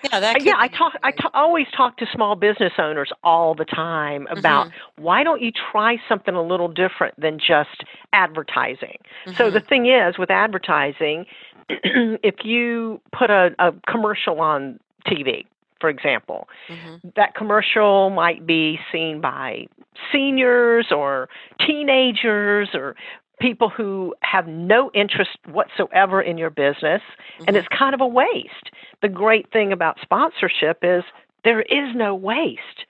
yeah, 0.04 0.20
that 0.20 0.42
yeah. 0.42 0.54
I 0.56 0.68
talk. 0.68 0.94
I 1.02 1.10
talk, 1.10 1.30
always 1.34 1.66
talk 1.76 1.98
to 1.98 2.06
small 2.12 2.34
business 2.34 2.72
owners 2.78 3.12
all 3.22 3.54
the 3.54 3.64
time 3.64 4.26
about 4.30 4.68
mm-hmm. 4.68 5.02
why 5.02 5.22
don't 5.22 5.42
you 5.42 5.52
try 5.52 5.96
something 6.08 6.34
a 6.34 6.42
little 6.42 6.68
different 6.68 7.20
than 7.20 7.38
just 7.38 7.84
advertising. 8.12 8.96
Mm-hmm. 9.26 9.36
So 9.36 9.50
the 9.50 9.60
thing 9.60 9.86
is, 9.86 10.18
with 10.18 10.30
advertising, 10.30 11.26
if 11.68 12.36
you 12.44 13.00
put 13.12 13.30
a, 13.30 13.50
a 13.58 13.72
commercial 13.86 14.40
on 14.40 14.80
TV, 15.06 15.44
for 15.80 15.88
example, 15.88 16.48
mm-hmm. 16.68 17.08
that 17.16 17.34
commercial 17.34 18.10
might 18.10 18.46
be 18.46 18.78
seen 18.92 19.20
by 19.20 19.66
seniors 20.12 20.86
or 20.90 21.28
teenagers 21.66 22.68
or 22.74 22.94
people 23.40 23.70
who 23.70 24.14
have 24.20 24.46
no 24.46 24.90
interest 24.94 25.30
whatsoever 25.46 26.20
in 26.20 26.38
your 26.38 26.50
business, 26.50 27.00
mm-hmm. 27.02 27.44
and 27.48 27.56
it's 27.56 27.68
kind 27.68 27.94
of 27.94 28.00
a 28.00 28.06
waste. 28.06 28.70
The 29.02 29.08
great 29.08 29.50
thing 29.50 29.72
about 29.72 29.98
sponsorship 30.02 30.80
is 30.82 31.02
there 31.44 31.62
is 31.62 31.94
no 31.94 32.14
waste. 32.14 32.84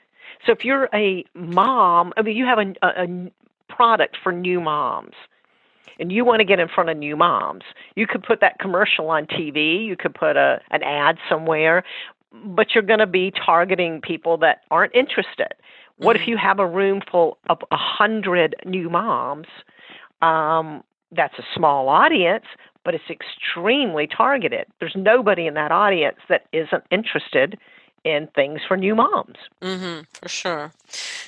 So 0.44 0.53
if 0.53 0.64
you're 0.64 0.88
a 0.92 1.24
mom, 1.35 2.12
I 2.16 2.22
mean, 2.22 2.37
you 2.37 2.46
have 2.46 2.59
a, 2.59 2.74
a, 2.83 3.05
a 3.05 3.31
product 3.68 4.16
for 4.22 4.33
new 4.33 4.61
moms 4.61 5.14
and 6.00 6.11
you 6.11 6.24
want 6.24 6.40
to 6.40 6.44
get 6.44 6.59
in 6.59 6.66
front 6.66 6.88
of 6.88 6.96
new 6.96 7.14
moms, 7.14 7.62
you 7.94 8.07
could 8.07 8.22
put 8.22 8.40
that 8.40 8.59
commercial 8.59 9.11
on 9.11 9.26
TV, 9.26 9.85
you 9.85 9.96
could 9.96 10.14
put 10.14 10.37
a 10.37 10.61
an 10.70 10.83
ad 10.83 11.18
somewhere, 11.29 11.85
but 12.32 12.74
you're 12.74 12.82
going 12.82 13.00
to 13.00 13.06
be 13.06 13.32
targeting 13.32 14.00
people 14.00 14.36
that 14.38 14.62
aren't 14.70 14.94
interested. 14.94 15.54
What 15.96 16.16
if 16.16 16.22
mm-hmm. 16.22 16.30
you 16.30 16.36
have 16.38 16.58
a 16.58 16.66
room 16.66 17.02
full 17.10 17.38
of 17.48 17.58
a 17.70 17.76
hundred 17.76 18.56
new 18.64 18.88
moms 18.88 19.48
um, 20.22 20.82
that's 21.12 21.38
a 21.38 21.44
small 21.54 21.88
audience, 21.88 22.44
but 22.84 22.94
it's 22.94 23.10
extremely 23.10 24.06
targeted. 24.06 24.66
There's 24.78 24.96
nobody 24.96 25.46
in 25.46 25.54
that 25.54 25.72
audience 25.72 26.18
that 26.28 26.46
isn't 26.52 26.84
interested 26.90 27.58
in 28.04 28.28
things 28.34 28.60
for 28.66 28.76
new 28.76 28.94
moms. 28.94 29.36
Mm-hmm, 29.60 30.02
for 30.12 30.28
sure. 30.28 30.72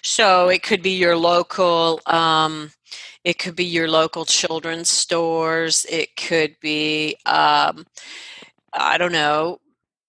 So 0.03 0.49
it 0.49 0.63
could 0.63 0.83
be 0.83 0.97
your 0.97 1.17
local. 1.17 2.01
Um, 2.07 2.73
it 3.25 3.39
could 3.39 3.55
be 3.55 3.65
your 3.65 3.89
local 3.89 4.25
children's 4.25 4.89
stores. 4.89 5.87
It 5.89 6.17
could 6.17 6.57
be, 6.61 7.17
um, 7.27 7.87
I 8.73 8.99
don't 8.99 9.13
know, 9.13 9.61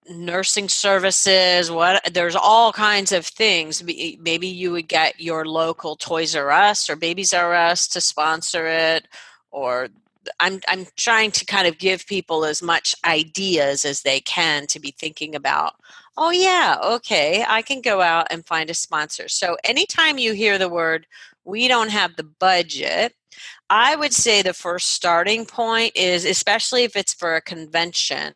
nursing 0.09 0.69
services 0.69 1.71
what 1.71 2.03
there's 2.13 2.35
all 2.35 2.73
kinds 2.73 3.11
of 3.11 3.25
things. 3.25 3.83
Maybe 3.83 4.47
you 4.47 4.71
would 4.71 4.87
get 4.87 5.19
your 5.19 5.45
local 5.45 5.95
toys 5.95 6.35
r 6.35 6.51
us 6.51 6.89
or 6.89 6.95
babies 6.95 7.33
r 7.33 7.53
us 7.53 7.87
to 7.89 8.01
sponsor 8.01 8.67
it 8.67 9.07
or 9.51 9.89
i'm 10.39 10.59
i'm 10.67 10.85
trying 10.95 11.31
to 11.31 11.45
kind 11.45 11.67
of 11.67 11.77
give 11.77 12.07
people 12.07 12.45
as 12.45 12.61
much 12.61 12.95
ideas 13.05 13.83
as 13.83 14.01
they 14.01 14.21
can 14.21 14.65
to 14.67 14.79
be 14.79 14.91
thinking 14.97 15.35
about 15.35 15.73
oh 16.17 16.31
yeah 16.31 16.77
okay 16.83 17.43
i 17.47 17.61
can 17.61 17.81
go 17.81 18.01
out 18.01 18.27
and 18.31 18.45
find 18.45 18.69
a 18.69 18.73
sponsor. 18.73 19.27
So 19.27 19.57
anytime 19.63 20.17
you 20.17 20.33
hear 20.33 20.57
the 20.57 20.69
word 20.69 21.05
we 21.45 21.67
don't 21.67 21.91
have 21.91 22.15
the 22.15 22.23
budget 22.23 23.13
I 23.69 23.95
would 23.95 24.13
say 24.13 24.41
the 24.41 24.53
first 24.53 24.89
starting 24.89 25.45
point 25.45 25.93
is, 25.95 26.25
especially 26.25 26.83
if 26.83 26.95
it's 26.95 27.13
for 27.13 27.35
a 27.35 27.41
convention, 27.41 28.35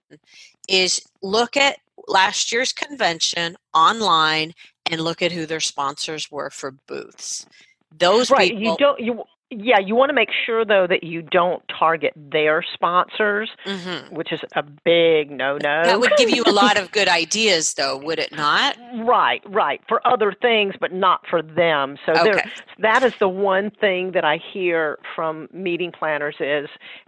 is 0.67 1.01
look 1.21 1.57
at 1.57 1.77
last 2.07 2.51
year's 2.51 2.73
convention 2.73 3.57
online 3.73 4.53
and 4.89 5.01
look 5.01 5.21
at 5.21 5.31
who 5.31 5.45
their 5.45 5.59
sponsors 5.59 6.31
were 6.31 6.49
for 6.49 6.71
booths. 6.71 7.45
Those 7.97 8.31
right. 8.31 8.51
People, 8.51 8.63
you 8.63 8.75
don't 8.77 8.99
you 8.99 9.23
yeah, 9.49 9.79
you 9.79 9.95
want 9.95 10.09
to 10.09 10.13
make 10.13 10.29
sure 10.45 10.65
though 10.65 10.87
that 10.87 11.05
you 11.05 11.21
don't 11.21 11.63
target 11.79 12.11
their 12.17 12.61
sponsors, 12.73 13.49
mm-hmm. 13.65 14.13
which 14.13 14.33
is 14.33 14.41
a 14.55 14.63
big 14.63 15.31
no-no. 15.31 15.83
That 15.83 15.99
would 16.01 16.11
give 16.17 16.29
you 16.29 16.43
a 16.45 16.51
lot 16.51 16.77
of 16.77 16.91
good 16.91 17.07
ideas 17.07 17.75
though, 17.75 17.97
would 17.97 18.19
it 18.19 18.33
not? 18.33 18.77
Right, 18.95 19.41
right. 19.45 19.79
For 19.87 20.05
other 20.05 20.33
things 20.33 20.75
but 20.79 20.91
not 20.91 21.21
for 21.29 21.41
them. 21.41 21.97
So 22.05 22.11
okay. 22.11 22.43
that 22.79 23.03
is 23.03 23.13
the 23.19 23.29
one 23.29 23.71
thing 23.71 24.11
that 24.11 24.25
I 24.25 24.37
hear 24.37 24.99
from 25.15 25.47
meeting 25.53 25.93
planners 25.93 26.35
is 26.41 26.67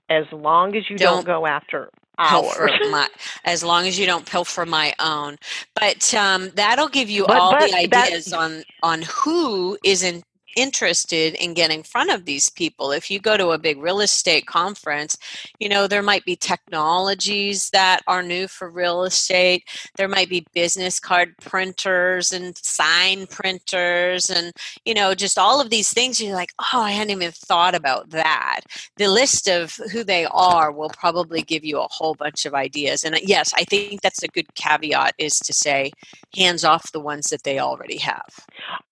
as 0.09 0.23
long 0.31 0.77
as 0.77 0.89
you 0.89 0.95
don't, 0.95 1.25
don't 1.25 1.25
go 1.25 1.45
after 1.45 1.89
pilfer 2.27 2.69
my, 2.91 3.07
as 3.45 3.63
long 3.63 3.87
as 3.87 3.97
you 3.97 4.05
don't 4.05 4.25
pilfer 4.25 4.65
my 4.65 4.93
own. 4.99 5.37
But 5.75 6.13
um, 6.13 6.49
that'll 6.55 6.89
give 6.89 7.09
you 7.09 7.25
but, 7.27 7.37
all 7.37 7.51
but 7.51 7.69
the 7.69 7.77
ideas 7.77 8.33
on 8.33 8.63
on 8.83 9.03
who 9.03 9.77
is 9.83 10.03
in 10.03 10.23
interested 10.55 11.35
in 11.35 11.53
getting 11.53 11.79
in 11.79 11.83
front 11.83 12.11
of 12.11 12.25
these 12.25 12.49
people. 12.49 12.91
If 12.91 13.09
you 13.09 13.19
go 13.19 13.37
to 13.37 13.49
a 13.49 13.57
big 13.57 13.77
real 13.77 14.01
estate 14.01 14.45
conference, 14.45 15.17
you 15.59 15.69
know, 15.69 15.87
there 15.87 16.01
might 16.01 16.25
be 16.25 16.35
technologies 16.35 17.69
that 17.71 18.01
are 18.07 18.23
new 18.23 18.47
for 18.47 18.69
real 18.69 19.03
estate. 19.03 19.63
There 19.95 20.07
might 20.07 20.29
be 20.29 20.45
business 20.53 20.99
card 20.99 21.35
printers 21.37 22.31
and 22.31 22.57
sign 22.57 23.27
printers 23.27 24.29
and, 24.29 24.53
you 24.85 24.93
know, 24.93 25.15
just 25.15 25.37
all 25.37 25.61
of 25.61 25.69
these 25.69 25.93
things. 25.93 26.21
You're 26.21 26.35
like, 26.35 26.53
oh, 26.59 26.81
I 26.81 26.91
hadn't 26.91 27.11
even 27.11 27.31
thought 27.31 27.75
about 27.75 28.09
that. 28.09 28.61
The 28.97 29.07
list 29.07 29.47
of 29.47 29.75
who 29.91 30.03
they 30.03 30.25
are 30.25 30.71
will 30.71 30.89
probably 30.89 31.41
give 31.41 31.63
you 31.63 31.79
a 31.79 31.87
whole 31.89 32.15
bunch 32.15 32.45
of 32.45 32.53
ideas. 32.53 33.03
And 33.03 33.15
uh, 33.15 33.19
yes, 33.23 33.53
I 33.55 33.63
think 33.63 34.01
that's 34.01 34.23
a 34.23 34.27
good 34.27 34.53
caveat 34.55 35.15
is 35.17 35.39
to 35.39 35.53
say 35.53 35.91
hands 36.35 36.63
off 36.63 36.91
the 36.91 36.99
ones 36.99 37.27
that 37.27 37.43
they 37.43 37.59
already 37.59 37.97
have. 37.97 38.45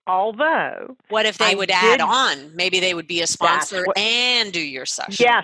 Although, 0.07 0.95
what 1.09 1.25
if 1.25 1.37
they 1.37 1.51
I 1.51 1.55
would 1.55 1.69
add 1.69 2.01
on? 2.01 2.55
Maybe 2.55 2.79
they 2.79 2.93
would 2.93 3.07
be 3.07 3.21
a 3.21 3.27
sponsor 3.27 3.83
what, 3.85 3.97
and 3.97 4.51
do 4.51 4.61
your 4.61 4.85
session. 4.85 5.25
Yes. 5.25 5.43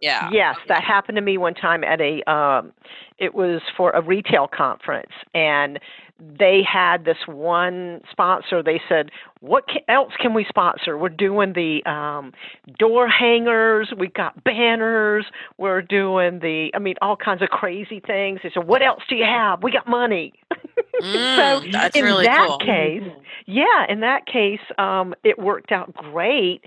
Yeah. 0.00 0.30
Yes, 0.32 0.56
that 0.68 0.82
happened 0.82 1.16
to 1.16 1.22
me 1.22 1.38
one 1.38 1.54
time 1.54 1.84
at 1.84 2.00
a. 2.00 2.22
Um, 2.30 2.72
it 3.18 3.34
was 3.34 3.60
for 3.76 3.90
a 3.90 4.00
retail 4.00 4.48
conference, 4.48 5.12
and 5.34 5.78
they 6.20 6.62
had 6.62 7.04
this 7.04 7.16
one 7.26 8.00
sponsor. 8.10 8.62
They 8.62 8.80
said, 8.88 9.10
"What 9.40 9.64
else 9.88 10.12
can 10.20 10.34
we 10.34 10.44
sponsor? 10.48 10.96
We're 10.98 11.08
doing 11.08 11.52
the 11.54 11.82
um, 11.90 12.32
door 12.78 13.08
hangers. 13.08 13.92
We've 13.96 14.12
got 14.12 14.42
banners. 14.44 15.26
We're 15.58 15.82
doing 15.82 16.40
the. 16.40 16.70
I 16.74 16.78
mean, 16.78 16.94
all 17.00 17.16
kinds 17.16 17.42
of 17.42 17.48
crazy 17.48 18.00
things." 18.00 18.40
They 18.42 18.50
said, 18.52 18.66
"What 18.66 18.82
else 18.82 19.02
do 19.08 19.16
you 19.16 19.24
have? 19.24 19.62
We 19.62 19.72
got 19.72 19.88
money." 19.88 20.32
Mm, 21.00 21.36
so 21.36 21.98
in 21.98 22.04
really 22.04 22.26
that 22.26 22.46
cool. 22.46 22.58
case, 22.58 23.02
yeah, 23.46 23.86
in 23.88 24.00
that 24.00 24.26
case, 24.26 24.60
um, 24.76 25.14
it 25.24 25.38
worked 25.38 25.72
out 25.72 25.94
great 25.94 26.62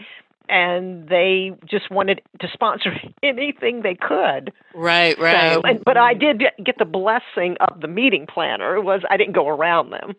and 0.49 1.07
they 1.07 1.51
just 1.65 1.89
wanted 1.89 2.21
to 2.39 2.47
sponsor 2.51 2.93
anything 3.23 3.81
they 3.81 3.95
could. 3.95 4.53
Right, 4.73 5.17
right. 5.19 5.53
So, 5.53 5.61
and, 5.61 5.83
but 5.83 5.97
I 5.97 6.13
did 6.13 6.43
get 6.63 6.77
the 6.77 6.85
blessing 6.85 7.57
of 7.59 7.81
the 7.81 7.87
meeting 7.87 8.27
planner. 8.27 8.75
It 8.75 8.83
was 8.83 9.01
I 9.09 9.17
didn't 9.17 9.33
go 9.33 9.47
around 9.47 9.91
them. 9.91 10.13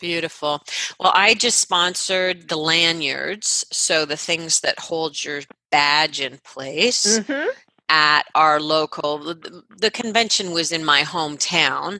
Beautiful. 0.00 0.62
Well, 1.00 1.12
I 1.14 1.34
just 1.34 1.58
sponsored 1.58 2.48
the 2.48 2.56
lanyards, 2.56 3.66
so 3.72 4.04
the 4.04 4.16
things 4.16 4.60
that 4.60 4.78
hold 4.78 5.24
your 5.24 5.40
badge 5.70 6.20
in 6.20 6.38
place. 6.44 7.18
Mm-hmm 7.18 7.48
at 7.88 8.24
our 8.34 8.60
local 8.60 9.18
the, 9.18 9.62
the, 9.76 9.90
convention 9.90 10.52
was 10.52 10.72
in 10.72 10.84
my 10.84 11.00
hometown 11.00 11.98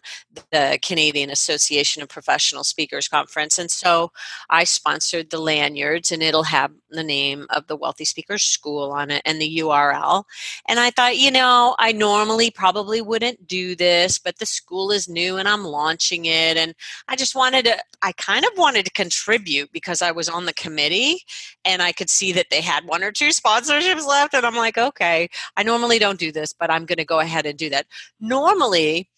the 0.50 0.78
canadian 0.82 1.30
association 1.30 2.02
of 2.02 2.08
professional 2.08 2.62
speakers 2.62 3.08
conference 3.08 3.58
and 3.58 3.70
so 3.70 4.12
i 4.50 4.64
sponsored 4.64 5.30
the 5.30 5.40
lanyards 5.40 6.12
and 6.12 6.22
it'll 6.22 6.42
have 6.42 6.70
the 6.90 7.02
name 7.02 7.46
of 7.50 7.66
the 7.68 7.76
wealthy 7.76 8.04
speakers 8.04 8.42
school 8.42 8.92
on 8.92 9.10
it 9.10 9.22
and 9.24 9.40
the 9.40 9.58
url 9.58 10.24
and 10.66 10.78
i 10.78 10.90
thought 10.90 11.16
you 11.16 11.30
know 11.30 11.74
i 11.78 11.90
normally 11.90 12.50
probably 12.50 13.00
wouldn't 13.00 13.46
do 13.46 13.74
this 13.74 14.18
but 14.18 14.38
the 14.38 14.46
school 14.46 14.90
is 14.90 15.08
new 15.08 15.38
and 15.38 15.48
i'm 15.48 15.64
launching 15.64 16.26
it 16.26 16.58
and 16.58 16.74
i 17.08 17.16
just 17.16 17.34
wanted 17.34 17.64
to 17.64 17.76
i 18.02 18.12
kind 18.12 18.44
of 18.44 18.50
wanted 18.56 18.84
to 18.84 18.90
contribute 18.92 19.72
because 19.72 20.02
i 20.02 20.10
was 20.10 20.28
on 20.28 20.44
the 20.44 20.52
committee 20.52 21.22
and 21.64 21.80
i 21.80 21.92
could 21.92 22.10
see 22.10 22.30
that 22.30 22.46
they 22.50 22.60
had 22.60 22.84
one 22.84 23.02
or 23.02 23.10
two 23.10 23.28
sponsorships 23.28 24.06
left 24.06 24.34
and 24.34 24.44
i'm 24.44 24.54
like 24.54 24.76
okay 24.76 25.28
i 25.56 25.62
know 25.62 25.77
normally 25.78 26.00
don't 26.00 26.18
do 26.18 26.32
this, 26.32 26.52
but 26.52 26.70
I'm 26.70 26.86
going 26.86 26.98
to 26.98 27.04
go 27.04 27.20
ahead 27.20 27.46
and 27.46 27.56
do 27.56 27.70
that. 27.70 27.86
Normally, 28.20 29.08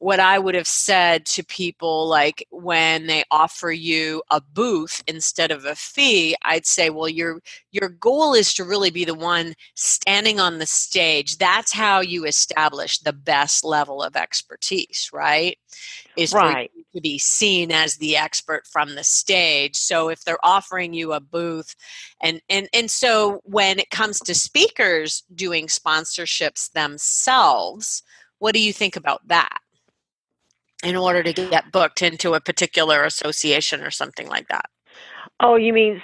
what 0.00 0.20
I 0.20 0.38
would 0.38 0.54
have 0.54 0.68
said 0.68 1.26
to 1.26 1.42
people, 1.42 2.06
like 2.06 2.46
when 2.50 3.06
they 3.06 3.24
offer 3.32 3.72
you 3.72 4.22
a 4.30 4.40
booth 4.40 5.02
instead 5.08 5.50
of 5.50 5.64
a 5.64 5.74
fee, 5.74 6.36
I'd 6.44 6.66
say, 6.66 6.88
well, 6.90 7.08
your 7.08 7.40
your 7.72 7.88
goal 7.88 8.34
is 8.34 8.54
to 8.54 8.64
really 8.64 8.90
be 8.90 9.04
the 9.04 9.14
one 9.14 9.54
standing 9.74 10.38
on 10.38 10.58
the 10.58 10.66
stage. 10.66 11.38
That's 11.38 11.72
how 11.72 12.00
you 12.00 12.26
establish 12.26 12.98
the 12.98 13.12
best 13.12 13.64
level 13.64 14.00
of 14.02 14.14
expertise, 14.14 15.10
right? 15.12 15.58
Is 16.16 16.32
right. 16.32 16.70
to 16.94 17.00
be 17.00 17.18
seen 17.18 17.72
as 17.72 17.96
the 17.96 18.16
expert 18.16 18.68
from 18.68 18.94
the 18.94 19.04
stage. 19.04 19.76
So 19.76 20.10
if 20.10 20.22
they're 20.22 20.44
offering 20.44 20.94
you 20.94 21.12
a 21.12 21.20
booth, 21.20 21.74
and 22.22 22.40
and 22.48 22.68
and 22.72 22.88
so 22.88 23.40
when 23.42 23.80
it 23.80 23.90
comes 23.90 24.20
to 24.20 24.34
speakers 24.34 25.24
doing 25.34 25.66
sponsorships 25.66 26.70
themselves, 26.70 28.04
what 28.38 28.54
do 28.54 28.60
you 28.60 28.72
think 28.72 28.94
about 28.94 29.26
that? 29.26 29.58
In 30.84 30.96
order 30.96 31.22
to 31.22 31.32
get 31.32 31.72
booked 31.72 32.02
into 32.02 32.34
a 32.34 32.40
particular 32.40 33.04
association 33.04 33.82
or 33.82 33.90
something 33.90 34.28
like 34.28 34.48
that? 34.48 34.66
Oh, 35.40 35.56
you 35.56 35.72
mean 35.72 36.02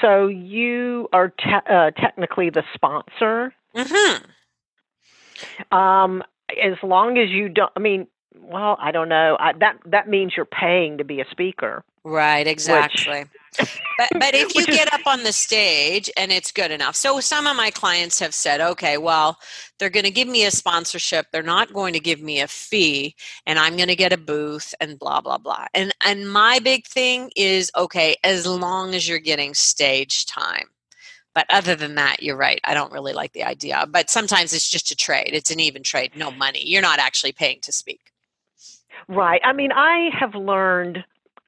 so 0.00 0.26
you 0.26 1.08
are 1.12 1.28
te- 1.28 1.70
uh, 1.70 1.92
technically 1.92 2.50
the 2.50 2.64
sponsor? 2.74 3.54
Mm-hmm. 3.76 5.76
Um, 5.76 6.22
as 6.62 6.74
long 6.82 7.18
as 7.18 7.30
you 7.30 7.48
don't, 7.48 7.72
I 7.76 7.80
mean, 7.80 8.06
well, 8.40 8.76
I 8.80 8.90
don't 8.90 9.08
know. 9.08 9.36
I, 9.38 9.52
that 9.60 9.78
that 9.86 10.08
means 10.08 10.34
you're 10.36 10.46
paying 10.46 10.98
to 10.98 11.04
be 11.04 11.20
a 11.20 11.24
speaker. 11.30 11.84
Right, 12.04 12.46
exactly. 12.46 13.24
Which, 13.58 13.80
but 13.98 14.08
but 14.12 14.34
if 14.34 14.54
you 14.56 14.66
get 14.66 14.92
up 14.92 15.06
on 15.06 15.22
the 15.22 15.32
stage 15.32 16.10
and 16.16 16.32
it's 16.32 16.52
good 16.52 16.70
enough. 16.70 16.96
So 16.96 17.20
some 17.20 17.46
of 17.46 17.56
my 17.56 17.70
clients 17.70 18.18
have 18.18 18.34
said, 18.34 18.60
okay, 18.60 18.98
well, 18.98 19.38
they're 19.78 19.90
going 19.90 20.04
to 20.04 20.10
give 20.10 20.28
me 20.28 20.44
a 20.44 20.50
sponsorship. 20.50 21.26
They're 21.32 21.42
not 21.42 21.72
going 21.72 21.94
to 21.94 22.00
give 22.00 22.20
me 22.20 22.40
a 22.40 22.48
fee 22.48 23.14
and 23.46 23.58
I'm 23.58 23.76
going 23.76 23.88
to 23.88 23.96
get 23.96 24.12
a 24.12 24.18
booth 24.18 24.74
and 24.80 24.98
blah 24.98 25.20
blah 25.20 25.38
blah. 25.38 25.66
And 25.72 25.94
and 26.04 26.30
my 26.30 26.58
big 26.58 26.86
thing 26.86 27.30
is 27.36 27.70
okay, 27.76 28.16
as 28.24 28.46
long 28.46 28.94
as 28.94 29.08
you're 29.08 29.18
getting 29.18 29.54
stage 29.54 30.26
time. 30.26 30.66
But 31.34 31.46
other 31.50 31.74
than 31.74 31.96
that, 31.96 32.22
you're 32.22 32.36
right. 32.36 32.60
I 32.62 32.74
don't 32.74 32.92
really 32.92 33.12
like 33.12 33.32
the 33.32 33.42
idea. 33.42 33.86
But 33.90 34.08
sometimes 34.08 34.52
it's 34.52 34.70
just 34.70 34.92
a 34.92 34.96
trade. 34.96 35.30
It's 35.32 35.50
an 35.50 35.58
even 35.58 35.82
trade, 35.82 36.12
no 36.14 36.30
money. 36.30 36.64
You're 36.64 36.80
not 36.80 37.00
actually 37.00 37.32
paying 37.32 37.58
to 37.62 37.72
speak. 37.72 38.13
Right. 39.08 39.40
I 39.44 39.52
mean, 39.52 39.72
I 39.72 40.10
have 40.18 40.34
learned 40.34 41.04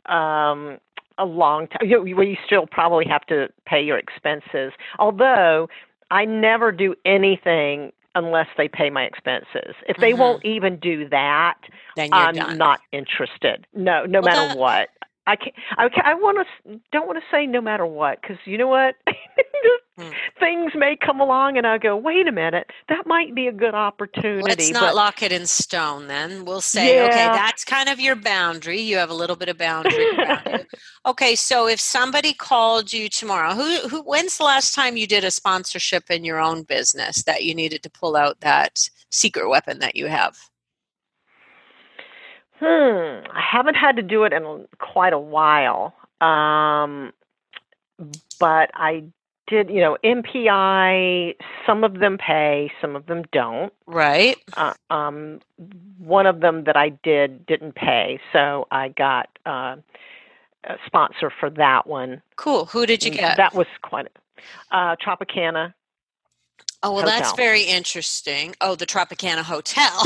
um, 0.07 0.79
a 1.19 1.25
long 1.25 1.69
time. 1.69 1.89
You, 1.89 2.07
you 2.07 2.37
still 2.45 2.67
probably 2.67 3.07
have 3.07 3.25
to 3.27 3.49
pay 3.65 3.83
your 3.83 3.99
expenses, 3.99 4.73
although 4.99 5.69
I 6.11 6.25
never 6.25 6.73
do 6.73 6.95
anything 7.05 7.93
unless 8.15 8.49
they 8.57 8.67
pay 8.67 8.89
my 8.89 9.03
expenses. 9.03 9.75
If 9.89 9.99
they 9.99 10.13
mm-hmm. 10.13 10.21
won't 10.21 10.45
even 10.45 10.79
do 10.79 11.09
that, 11.11 11.59
then 11.97 12.09
I'm 12.13 12.35
done. 12.35 12.59
not 12.59 12.81
interested. 12.91 13.67
No, 13.75 14.07
no 14.07 14.21
well, 14.21 14.35
matter 14.35 14.49
that, 14.49 14.59
what. 14.59 14.89
I 15.27 15.37
can't. 15.37 15.55
I, 15.77 15.89
I 16.05 16.15
want 16.15 16.47
to. 16.65 16.81
Don't 16.93 17.07
want 17.07 17.19
to 17.19 17.25
say 17.31 17.47
no 17.47 17.61
matter 17.61 17.85
what 17.85 18.21
because 18.21 18.39
you 18.45 18.57
know 18.57 18.69
what. 18.69 18.95
hmm. 19.99 20.11
Things 20.39 20.73
may 20.75 20.97
come 20.97 21.21
along, 21.21 21.57
and 21.57 21.67
I 21.67 21.79
go, 21.79 21.97
wait 21.97 22.29
a 22.29 22.33
minute, 22.33 22.69
that 22.89 23.07
might 23.07 23.35
be 23.35 23.49
a 23.49 23.53
good 23.53 23.75
opportunity. 23.75 24.43
Let's 24.43 24.71
not 24.71 24.81
but, 24.81 24.95
lock 24.95 25.23
it 25.23 25.33
in 25.33 25.47
stone. 25.47 26.07
Then 26.07 26.45
we'll 26.45 26.61
say, 26.61 26.97
yeah. 26.97 27.07
okay, 27.07 27.27
that's 27.27 27.65
kind 27.65 27.89
of 27.89 27.99
your 27.99 28.15
boundary. 28.15 28.81
You 28.81 28.99
have 28.99 29.11
a 29.11 29.15
little 29.15 29.37
bit 29.37 29.49
of 29.49 29.59
boundary. 29.59 30.07
okay, 31.07 31.35
so 31.35 31.67
if 31.67 31.81
somebody 31.81 32.33
called 32.33 32.93
you 32.93 33.09
tomorrow, 33.09 33.55
who, 33.55 33.89
who, 33.89 34.03
when's 34.03 34.39
the 34.39 34.45
last 34.45 34.75
time 34.75 34.97
you 34.97 35.07
did 35.07 35.25
a 35.25 35.31
sponsorship 35.31 36.11
in 36.11 36.25
your 36.25 36.41
own 36.41 36.63
business 36.63 37.25
that 37.25 37.43
you 37.43 37.55
needed 37.55 37.83
to 37.83 37.91
pull 37.91 38.17
out 38.17 38.41
that 38.41 38.89
secret 39.11 39.49
weapon 39.49 39.81
that 39.81 39.97
you 39.97 40.07
have? 40.07 40.37
Hmm, 42.59 43.27
I 43.31 43.41
haven't 43.41 43.75
had 43.75 43.97
to 43.97 44.03
do 44.03 44.25
it 44.25 44.33
in 44.33 44.67
quite 44.79 45.13
a 45.13 45.19
while. 45.19 45.95
Um, 46.21 47.13
but 48.41 48.71
I 48.75 49.05
did, 49.47 49.71
you 49.71 49.81
know, 49.81 49.97
MPI, 50.05 51.37
some 51.67 51.85
of 51.85 52.01
them 52.01 52.19
pay, 52.19 52.71
some 52.81 52.97
of 52.97 53.07
them 53.07 53.23
don't. 53.33 53.73
Right. 53.87 54.37
Uh, 54.57 54.75
um, 54.91 55.41
one 55.99 56.27
of 56.27 56.41
them 56.41 56.65
that 56.65 56.77
I 56.77 56.91
did 56.91 57.47
didn't 57.47 57.75
pay, 57.75 58.21
so 58.33 58.67
I 58.71 58.89
got 58.89 59.29
uh, 59.47 59.77
a 60.65 60.77
sponsor 60.85 61.31
for 61.31 61.51
that 61.51 61.87
one. 61.87 62.23
Cool. 62.37 62.67
Who 62.67 62.87
did 62.87 63.05
you 63.05 63.11
get? 63.11 63.37
That 63.37 63.55
was 63.55 63.67
quite 63.83 64.09
uh, 64.71 64.97
Tropicana. 64.97 65.75
Oh, 66.83 66.93
well, 66.93 67.03
Hotel. 67.03 67.19
that's 67.19 67.33
very 67.33 67.63
interesting. 67.63 68.55
Oh, 68.61 68.75
the 68.75 68.87
Tropicana 68.87 69.43
Hotel. 69.43 70.03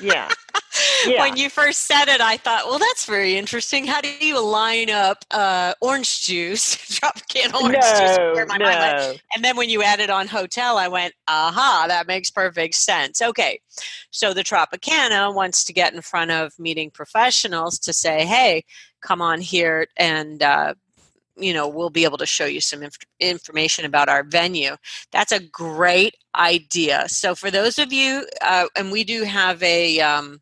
yeah. 0.00 0.30
yeah. 1.06 1.20
when 1.20 1.36
you 1.36 1.50
first 1.50 1.82
said 1.82 2.08
it, 2.08 2.20
I 2.20 2.36
thought, 2.36 2.66
well, 2.66 2.78
that's 2.78 3.04
very 3.04 3.36
interesting. 3.36 3.86
How 3.86 4.00
do 4.00 4.08
you 4.08 4.42
line 4.42 4.90
up 4.90 5.24
uh, 5.30 5.74
orange 5.80 6.24
juice, 6.24 6.76
Tropicana 7.00 7.54
orange 7.54 7.78
no, 7.80 7.98
juice? 7.98 8.16
No. 8.18 8.46
mind 8.46 8.62
went. 8.62 9.22
And 9.34 9.44
then 9.44 9.56
when 9.56 9.68
you 9.68 9.82
added 9.82 10.10
on 10.10 10.26
hotel, 10.26 10.78
I 10.78 10.88
went, 10.88 11.14
aha, 11.28 11.86
that 11.88 12.06
makes 12.06 12.30
perfect 12.30 12.74
sense. 12.74 13.20
Okay, 13.20 13.60
so 14.10 14.32
the 14.32 14.42
Tropicana 14.42 15.34
wants 15.34 15.64
to 15.64 15.72
get 15.72 15.94
in 15.94 16.00
front 16.00 16.30
of 16.30 16.58
meeting 16.58 16.90
professionals 16.90 17.78
to 17.80 17.92
say, 17.92 18.24
hey, 18.24 18.64
come 19.00 19.22
on 19.22 19.40
here 19.40 19.86
and 19.96 20.42
uh, 20.42 20.74
you 21.36 21.52
know 21.52 21.68
we'll 21.68 21.90
be 21.90 22.04
able 22.04 22.18
to 22.18 22.26
show 22.26 22.46
you 22.46 22.60
some 22.60 22.82
inf- 22.82 22.98
information 23.20 23.84
about 23.84 24.08
our 24.08 24.22
venue 24.22 24.76
that's 25.12 25.32
a 25.32 25.40
great 25.40 26.14
idea 26.34 27.04
so 27.08 27.34
for 27.34 27.50
those 27.50 27.78
of 27.78 27.92
you 27.92 28.26
uh, 28.42 28.66
and 28.76 28.90
we 28.90 29.04
do 29.04 29.22
have 29.22 29.62
a 29.62 30.00
um, 30.00 30.40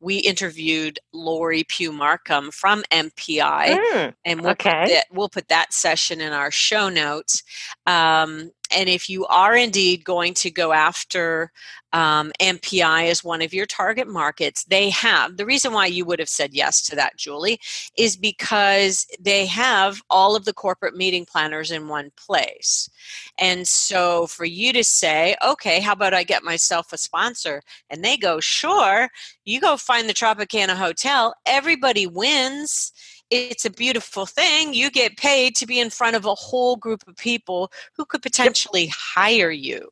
we 0.00 0.18
interviewed 0.18 0.98
Lori 1.12 1.64
Pugh 1.66 1.90
Marcum 1.90 2.52
from 2.52 2.82
MPI, 2.90 3.78
mm, 3.78 4.14
and 4.26 4.42
we'll, 4.42 4.50
okay. 4.50 4.70
put 4.70 4.88
that, 4.90 5.06
we'll 5.10 5.28
put 5.30 5.48
that 5.48 5.72
session 5.72 6.20
in 6.20 6.32
our 6.32 6.50
show 6.50 6.90
notes. 6.90 7.42
Um, 7.86 8.50
and 8.74 8.88
if 8.88 9.08
you 9.08 9.26
are 9.26 9.56
indeed 9.56 10.04
going 10.04 10.34
to 10.34 10.50
go 10.50 10.72
after 10.72 11.52
um, 11.92 12.32
MPI 12.40 13.08
as 13.08 13.22
one 13.22 13.40
of 13.40 13.54
your 13.54 13.66
target 13.66 14.08
markets, 14.08 14.64
they 14.64 14.90
have 14.90 15.36
the 15.36 15.46
reason 15.46 15.72
why 15.72 15.86
you 15.86 16.04
would 16.04 16.18
have 16.18 16.28
said 16.28 16.52
yes 16.52 16.82
to 16.82 16.96
that, 16.96 17.16
Julie, 17.16 17.60
is 17.96 18.16
because 18.16 19.06
they 19.20 19.46
have 19.46 20.02
all 20.10 20.34
of 20.34 20.44
the 20.44 20.52
corporate 20.52 20.96
meeting 20.96 21.24
planners 21.24 21.70
in 21.70 21.86
one 21.86 22.10
place. 22.16 22.90
And 23.38 23.66
so 23.68 24.26
for 24.26 24.44
you 24.44 24.72
to 24.72 24.82
say, 24.82 25.36
okay, 25.46 25.80
how 25.80 25.92
about 25.92 26.14
I 26.14 26.24
get 26.24 26.42
myself 26.42 26.92
a 26.92 26.98
sponsor? 26.98 27.62
And 27.88 28.04
they 28.04 28.16
go, 28.16 28.40
sure, 28.40 29.08
you 29.44 29.60
go 29.60 29.76
find 29.76 30.08
the 30.08 30.14
Tropicana 30.14 30.74
Hotel, 30.74 31.34
everybody 31.46 32.08
wins 32.08 32.92
it's 33.30 33.64
a 33.64 33.70
beautiful 33.70 34.26
thing. 34.26 34.74
You 34.74 34.90
get 34.90 35.16
paid 35.16 35.56
to 35.56 35.66
be 35.66 35.80
in 35.80 35.90
front 35.90 36.16
of 36.16 36.24
a 36.24 36.34
whole 36.34 36.76
group 36.76 37.02
of 37.06 37.16
people 37.16 37.70
who 37.96 38.04
could 38.04 38.22
potentially 38.22 38.90
hire 38.94 39.50
you. 39.50 39.88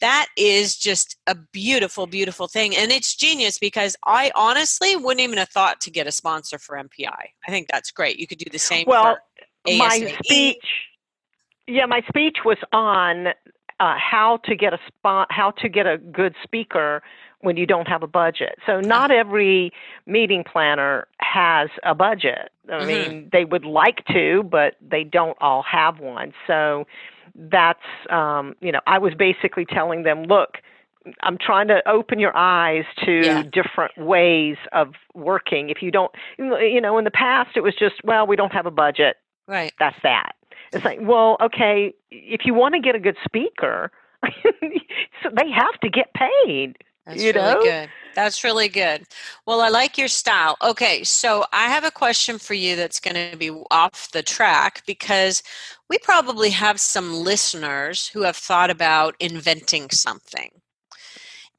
That 0.00 0.26
is 0.36 0.76
just 0.76 1.16
a 1.26 1.34
beautiful, 1.34 2.06
beautiful 2.06 2.48
thing. 2.48 2.76
And 2.76 2.90
it's 2.90 3.14
genius 3.14 3.58
because 3.58 3.96
I 4.04 4.32
honestly 4.34 4.96
wouldn't 4.96 5.20
even 5.20 5.38
have 5.38 5.50
thought 5.50 5.80
to 5.82 5.90
get 5.90 6.06
a 6.06 6.12
sponsor 6.12 6.58
for 6.58 6.76
MPI. 6.76 7.28
I 7.46 7.50
think 7.50 7.68
that's 7.68 7.90
great. 7.90 8.18
You 8.18 8.26
could 8.26 8.38
do 8.38 8.50
the 8.50 8.58
same 8.58 8.84
well, 8.86 9.16
my 9.66 10.16
speech 10.22 10.64
yeah, 11.66 11.86
my 11.86 12.02
speech 12.08 12.38
was 12.44 12.58
on 12.72 13.28
uh, 13.80 13.96
how 13.98 14.38
to 14.44 14.56
get 14.56 14.72
a 14.72 14.78
spot, 14.86 15.28
how 15.30 15.50
to 15.52 15.68
get 15.68 15.86
a 15.86 15.98
good 15.98 16.34
speaker 16.42 17.02
when 17.40 17.56
you 17.56 17.66
don't 17.66 17.88
have 17.88 18.02
a 18.02 18.06
budget. 18.06 18.56
So 18.66 18.80
not 18.80 19.10
every 19.10 19.70
meeting 20.06 20.44
planner 20.50 21.06
has 21.18 21.68
a 21.82 21.94
budget. 21.94 22.50
I 22.68 22.72
mm-hmm. 22.72 22.86
mean, 22.86 23.28
they 23.32 23.44
would 23.44 23.64
like 23.64 24.04
to, 24.06 24.42
but 24.44 24.76
they 24.80 25.04
don't 25.04 25.36
all 25.40 25.62
have 25.62 26.00
one. 26.00 26.32
So 26.46 26.86
that's 27.34 27.80
um, 28.10 28.54
you 28.60 28.72
know, 28.72 28.80
I 28.86 28.98
was 28.98 29.12
basically 29.14 29.66
telling 29.66 30.04
them, 30.04 30.24
look, 30.24 30.58
I'm 31.22 31.36
trying 31.38 31.68
to 31.68 31.86
open 31.86 32.18
your 32.18 32.34
eyes 32.36 32.84
to 33.04 33.12
yeah. 33.12 33.42
different 33.42 33.96
ways 33.98 34.56
of 34.72 34.94
working. 35.14 35.68
If 35.68 35.82
you 35.82 35.90
don't, 35.90 36.10
you 36.38 36.80
know, 36.80 36.96
in 36.98 37.04
the 37.04 37.10
past 37.10 37.56
it 37.56 37.60
was 37.60 37.74
just, 37.74 37.96
well, 38.04 38.26
we 38.26 38.36
don't 38.36 38.52
have 38.52 38.66
a 38.66 38.70
budget. 38.70 39.16
Right. 39.46 39.72
That's 39.78 39.96
that. 40.02 40.32
It's 40.72 40.84
like, 40.84 40.98
well, 41.00 41.36
okay, 41.40 41.94
if 42.10 42.44
you 42.44 42.54
want 42.54 42.74
to 42.74 42.80
get 42.80 42.94
a 42.94 43.00
good 43.00 43.16
speaker, 43.24 43.90
so 45.22 45.30
they 45.32 45.50
have 45.50 45.78
to 45.82 45.88
get 45.88 46.12
paid. 46.14 46.76
That's 47.06 47.22
you 47.22 47.32
really 47.32 47.54
know? 47.54 47.62
good. 47.62 47.90
That's 48.14 48.44
really 48.44 48.68
good. 48.68 49.04
Well, 49.46 49.60
I 49.60 49.68
like 49.68 49.98
your 49.98 50.08
style. 50.08 50.56
Okay, 50.62 51.04
so 51.04 51.44
I 51.52 51.68
have 51.68 51.84
a 51.84 51.90
question 51.90 52.38
for 52.38 52.54
you 52.54 52.76
that's 52.76 53.00
going 53.00 53.30
to 53.30 53.36
be 53.36 53.50
off 53.70 54.10
the 54.12 54.22
track 54.22 54.82
because 54.86 55.42
we 55.90 55.98
probably 55.98 56.50
have 56.50 56.80
some 56.80 57.12
listeners 57.12 58.06
who 58.08 58.22
have 58.22 58.36
thought 58.36 58.70
about 58.70 59.16
inventing 59.20 59.90
something. 59.90 60.50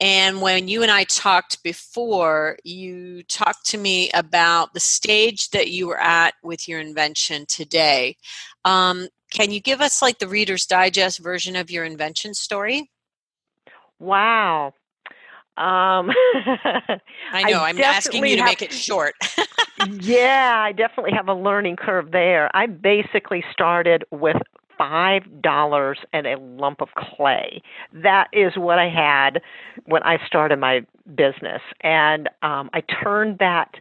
And 0.02 0.41
when 0.41 0.68
you 0.68 0.82
and 0.82 0.91
I 0.91 1.06
talked 1.06 1.63
before, 1.63 2.58
you 2.63 3.24
talked 3.24 3.65
to 3.68 3.78
me 3.78 4.12
about 4.12 4.74
the 4.74 4.80
stage 4.80 5.52
that 5.52 5.70
you 5.70 5.88
were 5.88 6.00
at 6.00 6.34
with 6.44 6.68
your 6.68 6.82
invention 6.82 7.46
today. 7.48 8.18
Um, 8.65 9.08
can 9.32 9.51
you 9.51 9.62
give 9.62 9.80
us 9.80 10.01
like 10.01 10.19
the 10.19 10.28
Reader's 10.28 10.65
Digest 10.65 11.19
version 11.19 11.56
of 11.56 11.71
your 11.71 11.86
invention 11.86 12.34
story? 12.34 12.89
Wow. 13.99 14.73
Um, 15.58 16.12
I 17.32 17.43
know. 17.49 17.60
I 17.62 17.69
am 17.69 17.80
asking 17.80 18.25
you 18.25 18.36
to 18.36 18.41
have, 18.41 18.49
make 18.49 18.62
it 18.62 18.73
short. 18.73 19.15
yeah, 20.01 20.56
I 20.58 20.73
definitely 20.73 21.13
have 21.13 21.30
a 21.30 21.34
learning 21.34 21.78
curve 21.78 22.12
there. 22.12 22.54
I 22.54 22.65
basically 22.65 23.43
started 23.54 24.04
with 24.12 24.36
five 24.78 25.41
dollars 25.41 25.99
and 26.12 26.28
a 26.28 26.38
lump 26.38 26.82
of 26.82 26.89
clay. 26.97 27.62
That 27.93 28.28
is 28.34 28.58
what 28.58 28.80
I 28.80 28.89
had 28.89 29.41
when 29.86 30.04
I 30.04 30.17
started 30.28 30.60
my 30.60 30.86
business, 31.15 31.62
and 31.82 32.30
um, 32.41 32.69
I 32.73 32.82
turned 32.82 33.39
that 33.39 33.75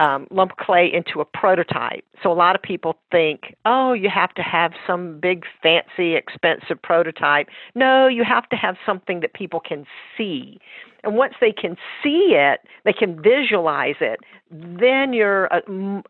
um, 0.00 0.26
lump 0.30 0.56
clay 0.56 0.90
into 0.92 1.20
a 1.20 1.24
prototype. 1.24 2.04
So 2.22 2.32
a 2.32 2.34
lot 2.34 2.56
of 2.56 2.62
people 2.62 2.96
think, 3.12 3.54
oh, 3.66 3.92
you 3.92 4.08
have 4.08 4.32
to 4.34 4.42
have 4.42 4.72
some 4.86 5.20
big, 5.20 5.44
fancy, 5.62 6.16
expensive 6.16 6.80
prototype. 6.82 7.48
No, 7.74 8.08
you 8.08 8.24
have 8.24 8.48
to 8.48 8.56
have 8.56 8.76
something 8.84 9.20
that 9.20 9.34
people 9.34 9.60
can 9.60 9.84
see. 10.16 10.58
And 11.04 11.16
once 11.16 11.34
they 11.40 11.52
can 11.52 11.76
see 12.02 12.32
it, 12.32 12.60
they 12.84 12.94
can 12.94 13.22
visualize 13.22 13.96
it. 14.00 14.20
Then 14.50 15.12
you're, 15.12 15.52
uh, 15.52 15.60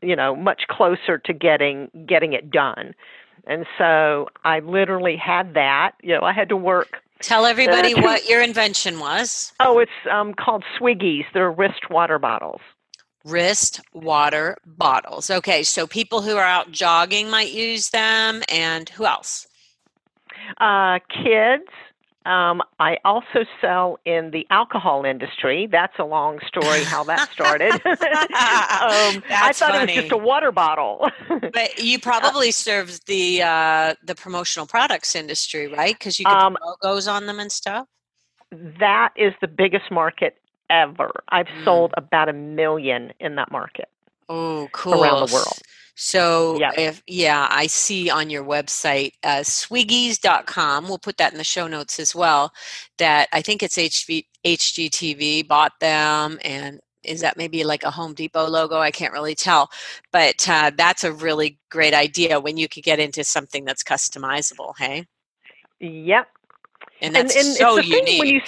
you 0.02 0.16
know, 0.16 0.36
much 0.36 0.62
closer 0.68 1.18
to 1.18 1.32
getting 1.32 1.90
getting 2.06 2.32
it 2.32 2.50
done. 2.50 2.94
And 3.46 3.66
so 3.76 4.28
I 4.44 4.60
literally 4.60 5.16
had 5.16 5.54
that. 5.54 5.92
You 6.02 6.14
know, 6.14 6.22
I 6.22 6.32
had 6.32 6.48
to 6.48 6.56
work 6.56 6.98
Tell 7.20 7.44
everybody 7.44 7.94
what 8.00 8.28
your 8.28 8.40
invention 8.40 8.98
was. 8.98 9.52
Oh, 9.60 9.78
it's 9.78 9.90
um, 10.10 10.32
called 10.32 10.64
Swiggies. 10.78 11.24
They're 11.34 11.52
wrist 11.52 11.90
water 11.90 12.18
bottles 12.18 12.60
wrist 13.24 13.80
water 13.92 14.56
bottles. 14.64 15.30
Okay, 15.30 15.62
so 15.62 15.86
people 15.86 16.22
who 16.22 16.36
are 16.36 16.44
out 16.44 16.72
jogging 16.72 17.30
might 17.30 17.52
use 17.52 17.90
them, 17.90 18.42
and 18.48 18.88
who 18.90 19.04
else? 19.06 19.46
Uh, 20.58 20.98
kids. 21.22 21.68
Um, 22.26 22.60
I 22.78 22.98
also 23.02 23.46
sell 23.62 23.98
in 24.04 24.30
the 24.30 24.46
alcohol 24.50 25.06
industry. 25.06 25.66
That's 25.70 25.98
a 25.98 26.04
long 26.04 26.38
story 26.46 26.84
how 26.84 27.02
that 27.04 27.30
started. 27.30 27.72
um, 27.72 27.80
I 29.30 29.52
thought 29.54 29.70
funny. 29.70 29.94
it 29.94 29.96
was 29.96 30.04
just 30.04 30.12
a 30.12 30.18
water 30.18 30.52
bottle. 30.52 31.08
but 31.52 31.78
you 31.78 31.96
uh, 31.96 32.00
probably 32.02 32.50
serve 32.50 33.02
the 33.06 33.42
uh, 33.42 33.94
the 34.04 34.14
promotional 34.14 34.66
products 34.66 35.16
industry, 35.16 35.66
right? 35.66 35.94
Because 35.98 36.18
you 36.18 36.26
get 36.26 36.34
um, 36.34 36.58
logos 36.62 37.08
on 37.08 37.24
them 37.24 37.40
and 37.40 37.50
stuff. 37.50 37.86
That 38.52 39.12
is 39.16 39.32
the 39.40 39.48
biggest 39.48 39.90
market 39.90 40.39
ever. 40.70 41.10
I've 41.28 41.46
mm. 41.46 41.64
sold 41.64 41.92
about 41.96 42.28
a 42.28 42.32
million 42.32 43.12
in 43.20 43.34
that 43.34 43.50
market. 43.50 43.88
Oh, 44.28 44.68
cool. 44.72 45.02
Around 45.02 45.28
the 45.28 45.34
world. 45.34 45.58
So, 45.96 46.58
yep. 46.58 46.74
if 46.78 47.02
yeah, 47.06 47.46
I 47.50 47.66
see 47.66 48.08
on 48.08 48.30
your 48.30 48.42
website, 48.42 49.12
uh, 49.22 49.40
swiggies.com, 49.40 50.84
we'll 50.84 50.98
put 50.98 51.18
that 51.18 51.32
in 51.32 51.38
the 51.38 51.44
show 51.44 51.66
notes 51.66 52.00
as 52.00 52.14
well, 52.14 52.52
that 52.96 53.28
I 53.32 53.42
think 53.42 53.62
it's 53.62 53.76
HV, 53.76 54.24
HGTV 54.46 55.46
bought 55.46 55.78
them 55.80 56.38
and 56.42 56.80
is 57.02 57.20
that 57.20 57.36
maybe 57.36 57.64
like 57.64 57.82
a 57.82 57.90
Home 57.90 58.14
Depot 58.14 58.46
logo? 58.46 58.78
I 58.78 58.90
can't 58.90 59.12
really 59.12 59.34
tell, 59.34 59.70
but 60.12 60.48
uh, 60.48 60.70
that's 60.76 61.04
a 61.04 61.12
really 61.12 61.58
great 61.70 61.94
idea 61.94 62.40
when 62.40 62.56
you 62.56 62.68
could 62.68 62.82
get 62.82 62.98
into 62.98 63.24
something 63.24 63.64
that's 63.64 63.82
customizable. 63.82 64.74
Hey. 64.78 65.06
Yep. 65.80 66.28
And 67.00 67.14
that's 67.14 67.36
and, 67.36 67.46
and 67.46 67.56
so 67.56 67.78
unique. 67.78 68.20
When 68.20 68.28
you, 68.28 68.40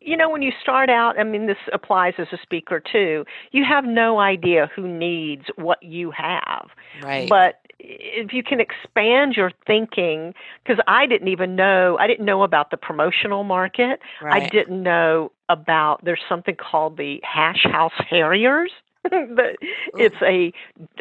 you 0.00 0.16
know, 0.16 0.30
when 0.30 0.42
you 0.42 0.52
start 0.60 0.88
out, 0.90 1.18
I 1.18 1.24
mean, 1.24 1.46
this 1.46 1.56
applies 1.72 2.14
as 2.18 2.28
a 2.32 2.38
speaker 2.42 2.80
too. 2.80 3.24
You 3.52 3.64
have 3.64 3.84
no 3.84 4.18
idea 4.18 4.70
who 4.74 4.86
needs 4.86 5.44
what 5.56 5.82
you 5.82 6.10
have. 6.10 6.68
Right. 7.02 7.28
But 7.28 7.60
if 7.78 8.32
you 8.32 8.42
can 8.42 8.60
expand 8.60 9.34
your 9.36 9.52
thinking, 9.66 10.34
because 10.64 10.82
I 10.86 11.06
didn't 11.06 11.28
even 11.28 11.56
know, 11.56 11.96
I 11.98 12.06
didn't 12.06 12.24
know 12.24 12.42
about 12.42 12.70
the 12.70 12.76
promotional 12.76 13.44
market. 13.44 14.00
Right. 14.22 14.42
I 14.42 14.48
didn't 14.48 14.82
know 14.82 15.32
about, 15.48 16.04
there's 16.04 16.22
something 16.28 16.56
called 16.56 16.96
the 16.96 17.20
Hash 17.22 17.64
House 17.64 17.92
Harriers. 18.08 18.70
it's 19.12 20.16
a 20.20 20.52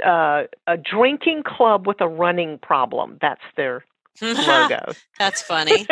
uh, 0.07 0.43
a 0.67 0.77
drinking 0.77 1.41
club 1.41 1.87
with 1.87 2.01
a 2.01 2.07
running 2.07 2.59
problem. 2.59 3.17
That's 3.19 3.41
their 3.57 3.83
logo. 4.21 4.93
That's 5.19 5.41
funny. 5.41 5.87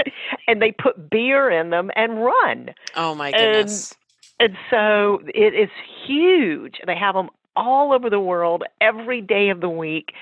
and 0.47 0.61
they 0.61 0.71
put 0.71 1.09
beer 1.09 1.49
in 1.49 1.69
them 1.69 1.91
and 1.95 2.23
run. 2.23 2.73
Oh 2.95 3.15
my 3.15 3.31
goodness. 3.31 3.95
And, 4.39 4.51
and 4.51 4.57
so 4.69 5.21
it 5.33 5.53
is 5.53 5.69
huge. 6.05 6.79
They 6.85 6.95
have 6.95 7.15
them 7.15 7.29
all 7.55 7.93
over 7.93 8.09
the 8.09 8.19
world 8.19 8.63
every 8.81 9.21
day 9.21 9.49
of 9.49 9.61
the 9.61 9.69
week 9.69 10.13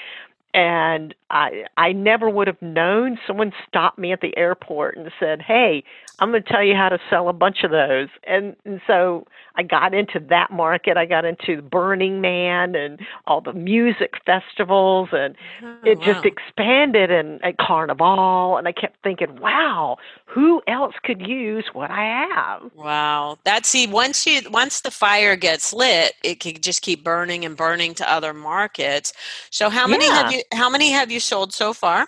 and 0.54 1.16
I 1.32 1.66
I 1.78 1.94
never 1.94 2.30
would 2.30 2.48
have 2.48 2.62
known. 2.62 3.18
Someone 3.26 3.54
stopped 3.68 3.98
me 3.98 4.12
at 4.12 4.22
the 4.22 4.38
airport 4.38 4.98
and 4.98 5.10
said, 5.20 5.42
"Hey, 5.42 5.84
I'm 6.20 6.32
going 6.32 6.44
to 6.44 6.50
tell 6.50 6.64
you 6.64 6.76
how 6.76 6.90
to 6.90 7.00
sell 7.10 7.30
a 7.30 7.34
bunch 7.34 7.64
of 7.64 7.72
those." 7.72 8.10
And, 8.26 8.56
and 8.66 8.82
so 8.86 9.26
I 9.56 9.64
got 9.64 9.94
into 9.94 10.20
that 10.30 10.52
market. 10.52 10.98
I 10.98 11.06
got 11.06 11.26
into 11.26 11.62
Burning 11.62 12.22
Man 12.22 12.76
and 12.76 13.00
all 13.26 13.42
the 13.42 13.54
music 13.54 14.16
festivals, 14.26 15.10
and 15.14 15.36
oh, 15.64 15.78
it 15.84 16.00
wow. 16.00 16.06
just 16.06 16.26
expanded. 16.26 17.10
And 17.10 17.44
at 17.44 17.58
Carnival, 17.58 18.58
and 18.58 18.68
I 18.68 18.74
kept 18.74 19.02
thinking, 19.02 19.40
"Wow, 19.40 19.98
who 20.26 20.62
else 20.68 20.96
could 21.04 21.26
use 21.26 21.66
what 21.74 21.90
I 21.90 22.28
have?" 22.30 22.72
Wow, 22.76 23.40
that's 23.44 23.72
see 23.72 23.88
once 23.88 24.28
you 24.28 24.42
once 24.50 24.82
the 24.82 24.92
fire 24.92 25.36
gets 25.36 25.72
lit, 25.72 26.14
it 26.24 26.40
can 26.42 26.60
just 26.60 26.82
keep 26.82 27.04
burning 27.04 27.46
and 27.46 27.56
burning 27.56 27.94
to 27.96 28.12
other 28.12 28.34
markets. 28.34 29.14
So 29.50 29.70
how 29.70 29.88
many 29.88 30.06
yeah. 30.06 30.24
have 30.24 30.32
you? 30.32 30.44
How 30.52 30.70
many 30.70 30.92
have 30.92 31.10
you 31.10 31.21
sold 31.22 31.54
so 31.54 31.74
far? 31.74 32.08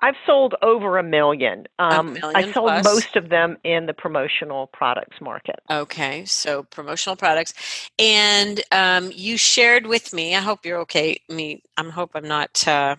I've 0.00 0.14
sold 0.26 0.54
over 0.62 0.98
a 0.98 1.02
million. 1.02 1.66
Um, 1.78 2.08
a 2.08 2.20
million 2.20 2.50
I 2.50 2.52
sold 2.52 2.68
plus. 2.68 2.84
most 2.84 3.16
of 3.16 3.28
them 3.30 3.56
in 3.64 3.86
the 3.86 3.94
promotional 3.94 4.66
products 4.68 5.20
market. 5.20 5.56
Okay, 5.70 6.24
so 6.26 6.64
promotional 6.64 7.16
products, 7.16 7.54
and 7.98 8.60
um, 8.72 9.10
you 9.14 9.38
shared 9.38 9.86
with 9.86 10.12
me. 10.12 10.36
I 10.36 10.40
hope 10.40 10.66
you're 10.66 10.80
okay. 10.80 11.18
Me, 11.28 11.62
I 11.76 11.84
hope 11.84 12.10
I'm 12.14 12.28
not 12.28 12.66
uh, 12.68 12.96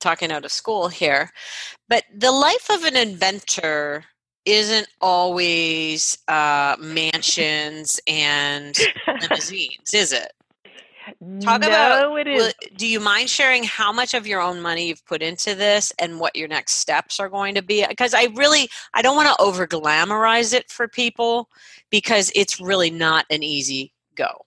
talking 0.00 0.30
out 0.30 0.44
of 0.44 0.52
school 0.52 0.88
here, 0.88 1.30
but 1.88 2.04
the 2.14 2.32
life 2.32 2.70
of 2.70 2.84
an 2.84 2.96
inventor 2.96 4.04
isn't 4.44 4.88
always 5.00 6.18
uh, 6.28 6.76
mansions 6.80 8.00
and 8.06 8.78
limousines, 9.20 9.92
is 9.92 10.12
it? 10.12 10.32
Talk 11.40 11.60
no, 11.62 11.68
about 11.68 12.18
it 12.18 12.26
is. 12.26 12.54
Do 12.76 12.86
you 12.86 13.00
mind 13.00 13.30
sharing 13.30 13.64
how 13.64 13.92
much 13.92 14.14
of 14.14 14.26
your 14.26 14.40
own 14.40 14.60
money 14.60 14.88
you've 14.88 15.04
put 15.06 15.22
into 15.22 15.54
this 15.54 15.92
and 15.98 16.20
what 16.20 16.36
your 16.36 16.48
next 16.48 16.74
steps 16.74 17.20
are 17.20 17.28
going 17.28 17.54
to 17.54 17.62
be? 17.62 17.84
Because 17.86 18.14
I 18.14 18.28
really 18.34 18.68
I 18.94 19.02
don't 19.02 19.16
want 19.16 19.28
to 19.28 19.42
over 19.42 19.66
glamorize 19.66 20.52
it 20.54 20.70
for 20.70 20.88
people 20.88 21.48
because 21.90 22.32
it's 22.34 22.60
really 22.60 22.90
not 22.90 23.26
an 23.30 23.42
easy 23.42 23.92
go. 24.14 24.44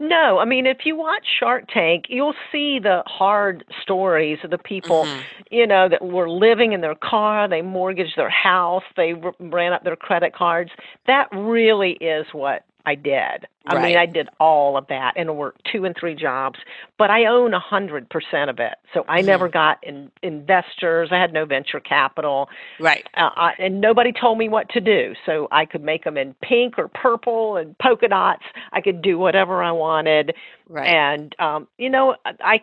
No, 0.00 0.38
I 0.38 0.44
mean, 0.44 0.66
if 0.66 0.78
you 0.84 0.96
watch 0.96 1.24
Shark 1.38 1.64
Tank, 1.72 2.06
you'll 2.08 2.34
see 2.50 2.78
the 2.78 3.02
hard 3.06 3.64
stories 3.82 4.38
of 4.42 4.50
the 4.50 4.58
people, 4.58 5.04
mm-hmm. 5.04 5.20
you 5.50 5.66
know, 5.66 5.88
that 5.88 6.02
were 6.02 6.30
living 6.30 6.72
in 6.72 6.80
their 6.80 6.94
car, 6.94 7.48
they 7.48 7.62
mortgaged 7.62 8.16
their 8.16 8.30
house, 8.30 8.84
they 8.96 9.14
ran 9.38 9.72
up 9.72 9.84
their 9.84 9.96
credit 9.96 10.34
cards. 10.34 10.70
That 11.06 11.28
really 11.32 11.92
is 11.92 12.26
what 12.32 12.64
I 12.84 12.94
did. 12.96 13.46
I 13.64 13.74
right. 13.74 13.82
mean, 13.82 13.96
I 13.96 14.06
did 14.06 14.28
all 14.40 14.76
of 14.76 14.88
that 14.88 15.12
and 15.16 15.36
worked 15.36 15.68
two 15.70 15.84
and 15.84 15.94
three 15.98 16.16
jobs, 16.16 16.58
but 16.98 17.10
I 17.10 17.26
own 17.26 17.54
a 17.54 17.60
hundred 17.60 18.10
percent 18.10 18.50
of 18.50 18.58
it. 18.58 18.74
So 18.92 19.04
I 19.08 19.18
mm-hmm. 19.18 19.26
never 19.26 19.48
got 19.48 19.78
in, 19.82 20.10
investors. 20.22 21.10
I 21.12 21.20
had 21.20 21.32
no 21.32 21.44
venture 21.44 21.78
capital. 21.78 22.48
Right. 22.80 23.06
Uh, 23.16 23.30
I, 23.36 23.52
and 23.58 23.80
nobody 23.80 24.12
told 24.12 24.38
me 24.38 24.48
what 24.48 24.68
to 24.70 24.80
do. 24.80 25.14
So 25.26 25.46
I 25.52 25.64
could 25.64 25.82
make 25.82 26.04
them 26.04 26.16
in 26.16 26.34
pink 26.42 26.78
or 26.78 26.88
purple 26.88 27.56
and 27.56 27.78
polka 27.78 28.08
dots. 28.08 28.42
I 28.72 28.80
could 28.80 29.00
do 29.00 29.16
whatever 29.16 29.62
I 29.62 29.72
wanted. 29.72 30.34
Right. 30.68 30.88
And 30.88 31.34
um, 31.38 31.68
you 31.78 31.90
know, 31.90 32.16
I. 32.24 32.62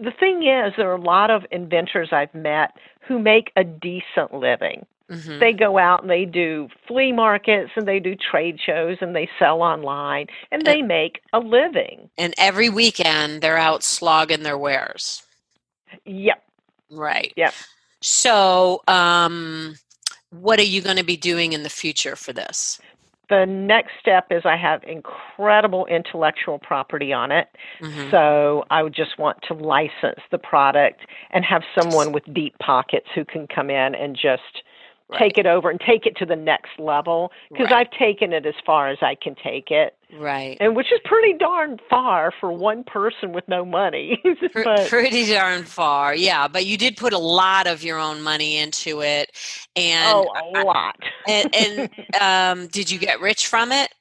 The 0.00 0.12
thing 0.18 0.44
is, 0.44 0.72
there 0.78 0.90
are 0.90 0.96
a 0.96 1.00
lot 1.00 1.30
of 1.30 1.42
inventors 1.50 2.08
I've 2.10 2.34
met 2.34 2.70
who 3.06 3.18
make 3.18 3.52
a 3.54 3.64
decent 3.64 4.32
living. 4.32 4.86
Mm-hmm. 5.10 5.38
They 5.38 5.52
go 5.52 5.78
out 5.78 6.02
and 6.02 6.10
they 6.10 6.24
do 6.24 6.68
flea 6.88 7.12
markets 7.12 7.70
and 7.76 7.86
they 7.86 8.00
do 8.00 8.16
trade 8.16 8.58
shows 8.64 8.96
and 9.00 9.14
they 9.14 9.28
sell 9.38 9.60
online 9.60 10.26
and 10.50 10.64
they 10.64 10.80
make 10.80 11.20
a 11.32 11.40
living. 11.40 12.08
And 12.16 12.34
every 12.38 12.70
weekend 12.70 13.42
they're 13.42 13.58
out 13.58 13.82
slogging 13.82 14.42
their 14.42 14.56
wares. 14.56 15.22
Yep. 16.06 16.42
Right. 16.90 17.32
Yep. 17.36 17.52
So, 18.00 18.82
um, 18.88 19.76
what 20.30 20.58
are 20.58 20.64
you 20.64 20.80
going 20.80 20.96
to 20.96 21.04
be 21.04 21.16
doing 21.16 21.52
in 21.52 21.62
the 21.62 21.70
future 21.70 22.16
for 22.16 22.32
this? 22.32 22.80
The 23.30 23.46
next 23.46 23.92
step 24.00 24.26
is 24.30 24.42
I 24.44 24.56
have 24.56 24.82
incredible 24.84 25.86
intellectual 25.86 26.58
property 26.58 27.12
on 27.12 27.32
it. 27.32 27.48
Mm-hmm. 27.80 28.10
So 28.10 28.64
I 28.70 28.82
would 28.82 28.94
just 28.94 29.18
want 29.18 29.38
to 29.48 29.54
license 29.54 30.20
the 30.30 30.38
product 30.38 31.00
and 31.30 31.44
have 31.44 31.62
someone 31.78 32.12
with 32.12 32.22
deep 32.34 32.58
pockets 32.58 33.06
who 33.14 33.24
can 33.24 33.46
come 33.46 33.70
in 33.70 33.94
and 33.94 34.14
just 34.14 34.62
right. 35.14 35.20
take 35.20 35.38
it 35.38 35.46
over 35.46 35.70
and 35.70 35.80
take 35.80 36.06
it 36.06 36.16
to 36.16 36.26
the 36.26 36.36
next 36.36 36.78
level 36.78 37.32
because 37.50 37.70
right. 37.70 37.86
I've 37.86 37.98
taken 37.98 38.32
it 38.32 38.46
as 38.46 38.54
far 38.64 38.88
as 38.88 38.98
I 39.02 39.14
can 39.14 39.34
take 39.34 39.70
it. 39.70 39.96
Right. 40.16 40.56
And 40.60 40.76
which 40.76 40.92
is 40.92 41.00
pretty 41.04 41.34
darn 41.34 41.78
far 41.90 42.32
for 42.40 42.52
one 42.52 42.84
person 42.84 43.32
with 43.32 43.46
no 43.48 43.64
money. 43.64 44.22
but, 44.54 44.88
pretty 44.88 45.26
darn 45.26 45.64
far, 45.64 46.14
yeah. 46.14 46.46
But 46.48 46.66
you 46.66 46.76
did 46.76 46.96
put 46.96 47.12
a 47.12 47.18
lot 47.18 47.66
of 47.66 47.82
your 47.82 47.98
own 47.98 48.22
money 48.22 48.56
into 48.58 49.02
it, 49.02 49.30
and 49.74 50.14
oh, 50.14 50.32
a 50.54 50.62
lot. 50.62 50.96
and, 51.26 51.54
and 51.54 51.90
um, 52.20 52.66
did 52.68 52.90
you 52.90 52.98
get 52.98 53.20
rich 53.20 53.46
from 53.46 53.72
it? 53.72 53.92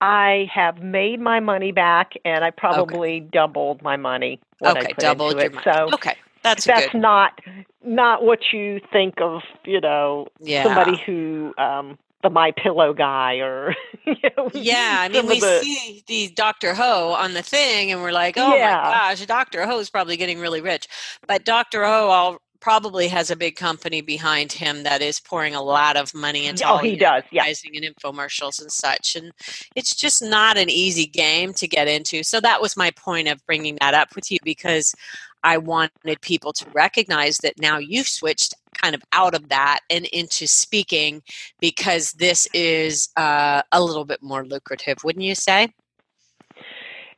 I 0.00 0.48
have 0.52 0.82
made 0.82 1.20
my 1.20 1.40
money 1.40 1.72
back, 1.72 2.12
and 2.24 2.44
I 2.44 2.50
probably 2.50 3.18
okay. 3.18 3.28
doubled 3.32 3.82
my 3.82 3.96
money. 3.96 4.40
okay, 4.64 4.92
doubled 4.98 5.34
your 5.34 5.44
it. 5.44 5.54
money. 5.54 5.64
So 5.64 5.88
okay, 5.94 6.16
that's 6.46 6.64
that's 6.64 6.92
good. 6.92 7.00
not 7.00 7.40
not 7.84 8.24
what 8.24 8.52
you 8.52 8.80
think 8.92 9.20
of. 9.20 9.42
You 9.64 9.80
know, 9.80 10.28
yeah. 10.40 10.64
somebody 10.64 11.00
who 11.04 11.52
um, 11.58 11.98
the 12.22 12.30
My 12.30 12.52
Pillow 12.52 12.92
guy 12.92 13.36
or 13.36 13.74
you 14.06 14.16
know, 14.36 14.50
yeah. 14.54 14.98
I 15.00 15.08
mean, 15.08 15.26
we 15.26 15.40
the, 15.40 15.60
see 15.60 16.02
the 16.06 16.28
Doctor 16.34 16.74
Ho 16.74 17.12
on 17.12 17.34
the 17.34 17.42
thing, 17.42 17.92
and 17.92 18.00
we're 18.00 18.12
like, 18.12 18.36
oh 18.36 18.54
yeah. 18.54 18.76
my 18.82 18.90
gosh, 18.90 19.26
Doctor 19.26 19.66
Ho 19.66 19.78
is 19.78 19.90
probably 19.90 20.16
getting 20.16 20.38
really 20.38 20.60
rich. 20.60 20.88
But 21.26 21.44
Doctor 21.44 21.84
Ho 21.84 22.08
all 22.08 22.38
probably 22.60 23.08
has 23.08 23.30
a 23.30 23.36
big 23.36 23.56
company 23.56 24.00
behind 24.00 24.52
him 24.52 24.82
that 24.82 25.02
is 25.02 25.20
pouring 25.20 25.54
a 25.54 25.62
lot 25.62 25.96
of 25.96 26.14
money 26.14 26.46
into 26.46 26.66
oh 26.68 26.78
he 26.78 26.96
does 26.96 27.22
yeah. 27.30 27.44
and 27.46 27.84
infomercials 27.84 28.60
and 28.60 28.70
such 28.70 29.16
and 29.16 29.32
it's 29.74 29.94
just 29.94 30.22
not 30.22 30.56
an 30.56 30.70
easy 30.70 31.06
game 31.06 31.52
to 31.52 31.66
get 31.66 31.88
into 31.88 32.22
so 32.22 32.40
that 32.40 32.60
was 32.60 32.76
my 32.76 32.90
point 32.92 33.28
of 33.28 33.44
bringing 33.46 33.76
that 33.80 33.94
up 33.94 34.14
with 34.14 34.30
you 34.30 34.38
because 34.44 34.94
I 35.42 35.58
wanted 35.58 36.20
people 36.22 36.52
to 36.54 36.66
recognize 36.74 37.38
that 37.38 37.60
now 37.60 37.78
you've 37.78 38.08
switched 38.08 38.54
kind 38.74 38.96
of 38.96 39.02
out 39.12 39.34
of 39.34 39.48
that 39.50 39.80
and 39.88 40.04
into 40.06 40.48
speaking 40.48 41.22
because 41.60 42.12
this 42.12 42.48
is 42.52 43.10
uh, 43.16 43.62
a 43.70 43.82
little 43.82 44.04
bit 44.04 44.22
more 44.22 44.44
lucrative, 44.44 44.98
wouldn't 45.04 45.24
you 45.24 45.36
say? 45.36 45.72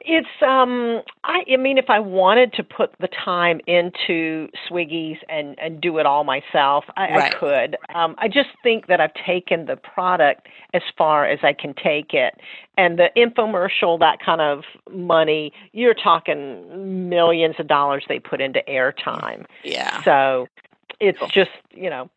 It's 0.01 0.28
um 0.42 1.03
I 1.24 1.42
I 1.53 1.57
mean 1.57 1.76
if 1.76 1.90
I 1.90 1.99
wanted 1.99 2.53
to 2.55 2.62
put 2.62 2.94
the 3.01 3.09
time 3.09 3.61
into 3.66 4.49
Swiggies 4.68 5.18
and 5.28 5.59
and 5.59 5.80
do 5.80 5.99
it 5.99 6.07
all 6.07 6.22
myself, 6.22 6.84
I, 6.96 7.11
right. 7.11 7.34
I 7.34 7.38
could. 7.38 7.76
Um 7.94 8.14
I 8.18 8.28
just 8.28 8.51
think 8.62 8.86
that 8.86 9.01
I've 9.01 9.14
taken 9.26 9.66
the 9.66 9.76
product 9.76 10.46
as 10.72 10.82
far 10.96 11.26
as 11.26 11.40
I 11.42 11.53
can 11.53 11.74
take 11.74 12.14
it. 12.14 12.34
And 12.76 12.99
the 12.99 13.11
infomercial, 13.16 13.99
that 13.99 14.18
kind 14.24 14.40
of 14.40 14.62
money, 14.90 15.53
you're 15.72 15.94
talking 15.94 17.09
millions 17.09 17.57
of 17.59 17.66
dollars 17.66 18.05
they 18.09 18.20
put 18.20 18.40
into 18.40 18.62
airtime. 18.68 19.46
Yeah. 19.64 20.03
So 20.05 20.46
it's 21.01 21.20
just, 21.32 21.51
you 21.72 21.90
know, 21.90 22.09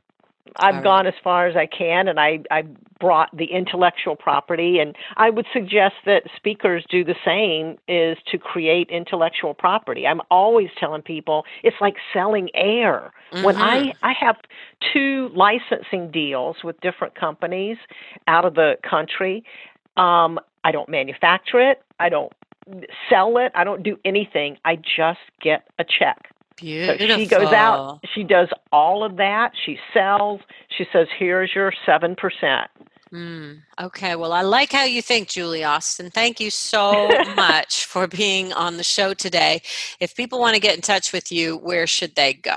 I've 0.57 0.75
right. 0.75 0.83
gone 0.83 1.07
as 1.07 1.13
far 1.23 1.47
as 1.47 1.55
I 1.55 1.65
can, 1.65 2.07
and 2.07 2.19
I 2.19 2.39
I 2.49 2.63
brought 2.99 3.35
the 3.35 3.45
intellectual 3.45 4.15
property, 4.15 4.79
and 4.79 4.95
I 5.17 5.29
would 5.29 5.45
suggest 5.53 5.95
that 6.05 6.23
speakers 6.35 6.85
do 6.89 7.03
the 7.03 7.15
same. 7.25 7.77
Is 7.87 8.17
to 8.31 8.37
create 8.37 8.89
intellectual 8.89 9.53
property. 9.53 10.05
I'm 10.05 10.21
always 10.29 10.69
telling 10.79 11.01
people 11.01 11.45
it's 11.63 11.77
like 11.79 11.95
selling 12.13 12.49
air. 12.53 13.11
Mm-hmm. 13.33 13.43
When 13.43 13.55
I 13.55 13.79
mm-hmm. 13.79 14.05
I 14.05 14.13
have 14.19 14.37
two 14.93 15.29
licensing 15.33 16.11
deals 16.11 16.57
with 16.63 16.79
different 16.81 17.15
companies 17.15 17.77
out 18.27 18.45
of 18.45 18.55
the 18.55 18.75
country, 18.87 19.43
um, 19.97 20.39
I 20.63 20.71
don't 20.71 20.89
manufacture 20.89 21.59
it. 21.59 21.81
I 21.99 22.09
don't 22.09 22.33
sell 23.09 23.37
it. 23.37 23.51
I 23.55 23.63
don't 23.63 23.83
do 23.83 23.97
anything. 24.05 24.57
I 24.65 24.75
just 24.75 25.19
get 25.41 25.67
a 25.79 25.83
check. 25.83 26.29
Beautiful. 26.61 27.07
So 27.07 27.17
she 27.17 27.25
goes 27.25 27.53
out, 27.53 27.99
she 28.13 28.23
does 28.23 28.49
all 28.71 29.03
of 29.03 29.17
that. 29.17 29.51
She 29.65 29.77
sells. 29.93 30.39
She 30.77 30.85
says, 30.93 31.07
"Here's 31.17 31.53
your 31.53 31.73
seven 31.85 32.15
percent." 32.15 32.69
Mm, 33.11 33.63
okay, 33.79 34.15
well, 34.15 34.31
I 34.31 34.41
like 34.41 34.71
how 34.71 34.85
you 34.85 35.01
think, 35.01 35.27
Julie 35.27 35.65
Austin. 35.65 36.09
Thank 36.09 36.39
you 36.39 36.49
so 36.49 37.09
much 37.35 37.83
for 37.85 38.07
being 38.07 38.53
on 38.53 38.77
the 38.77 38.85
show 38.85 39.13
today. 39.13 39.61
If 39.99 40.15
people 40.15 40.39
want 40.39 40.55
to 40.55 40.61
get 40.61 40.75
in 40.75 40.81
touch 40.81 41.11
with 41.11 41.29
you, 41.31 41.57
where 41.57 41.87
should 41.87 42.15
they 42.15 42.33
go? 42.33 42.55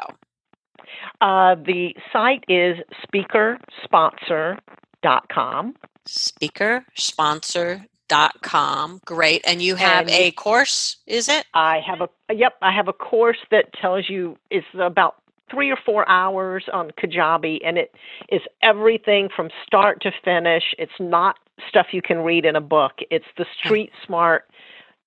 Uh, 1.20 1.56
the 1.56 1.92
site 2.12 2.44
is 2.48 2.76
speakersponsor.com. 3.12 5.74
Speakersponsor 6.06 7.86
dot 8.08 8.42
com. 8.42 9.00
Great. 9.04 9.42
And 9.46 9.62
you 9.62 9.76
have 9.76 10.08
and 10.08 10.10
a 10.10 10.30
course 10.32 10.96
is 11.06 11.28
it? 11.28 11.46
I 11.54 11.80
have 11.86 12.00
a 12.00 12.34
yep 12.34 12.54
i 12.62 12.72
have 12.72 12.88
a 12.88 12.92
course 12.92 13.38
that 13.50 13.72
tells 13.74 14.08
you 14.08 14.36
it's 14.50 14.66
about 14.78 15.16
three 15.50 15.70
or 15.70 15.78
four 15.84 16.08
hours 16.08 16.64
on 16.72 16.90
kajabi 16.92 17.58
and 17.64 17.78
it 17.78 17.94
is 18.30 18.40
everything 18.62 19.28
from 19.34 19.50
start 19.66 20.02
to 20.02 20.10
finish. 20.24 20.74
It's 20.78 20.92
not 20.98 21.36
stuff 21.68 21.88
you 21.92 22.02
can 22.02 22.18
read 22.18 22.44
in 22.44 22.56
a 22.56 22.60
book. 22.60 22.92
It's 23.10 23.26
the 23.36 23.44
hmm. 23.44 23.66
street 23.66 23.92
smart 24.06 24.48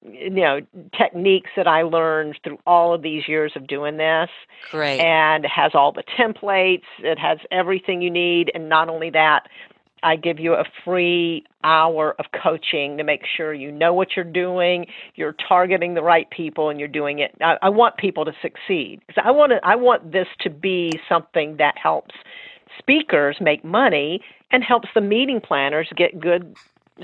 you 0.03 0.29
know 0.29 0.61
techniques 0.95 1.49
that 1.57 1.67
i 1.67 1.81
learned 1.81 2.37
through 2.43 2.59
all 2.67 2.93
of 2.93 3.01
these 3.01 3.27
years 3.27 3.51
of 3.55 3.65
doing 3.65 3.97
this 3.97 4.29
great. 4.69 4.99
and 4.99 5.43
has 5.45 5.71
all 5.73 5.91
the 5.91 6.03
templates. 6.17 6.83
It 6.99 7.17
has 7.17 7.39
everything 7.51 8.01
you 8.01 8.11
need 8.11 8.51
and 8.53 8.69
not 8.69 8.89
only 8.89 9.09
that 9.09 9.47
I 10.03 10.15
give 10.15 10.39
you 10.39 10.53
a 10.53 10.63
free 10.83 11.43
hour 11.63 12.15
of 12.19 12.25
coaching 12.41 12.97
to 12.97 13.03
make 13.03 13.21
sure 13.35 13.53
you 13.53 13.71
know 13.71 13.93
what 13.93 14.15
you're 14.15 14.25
doing, 14.25 14.87
you're 15.15 15.35
targeting 15.47 15.93
the 15.93 16.03
right 16.03 16.29
people, 16.29 16.69
and 16.69 16.79
you're 16.79 16.87
doing 16.87 17.19
it. 17.19 17.35
I, 17.41 17.57
I 17.61 17.69
want 17.69 17.97
people 17.97 18.25
to 18.25 18.33
succeed 18.41 19.01
because 19.05 19.21
I 19.25 19.31
want 19.31 19.51
to, 19.51 19.59
I 19.63 19.75
want 19.75 20.11
this 20.11 20.27
to 20.41 20.49
be 20.49 20.99
something 21.09 21.57
that 21.57 21.77
helps 21.77 22.15
speakers 22.79 23.37
make 23.41 23.63
money 23.63 24.21
and 24.51 24.63
helps 24.63 24.89
the 24.93 25.01
meeting 25.01 25.41
planners 25.41 25.87
get 25.95 26.19
good 26.19 26.55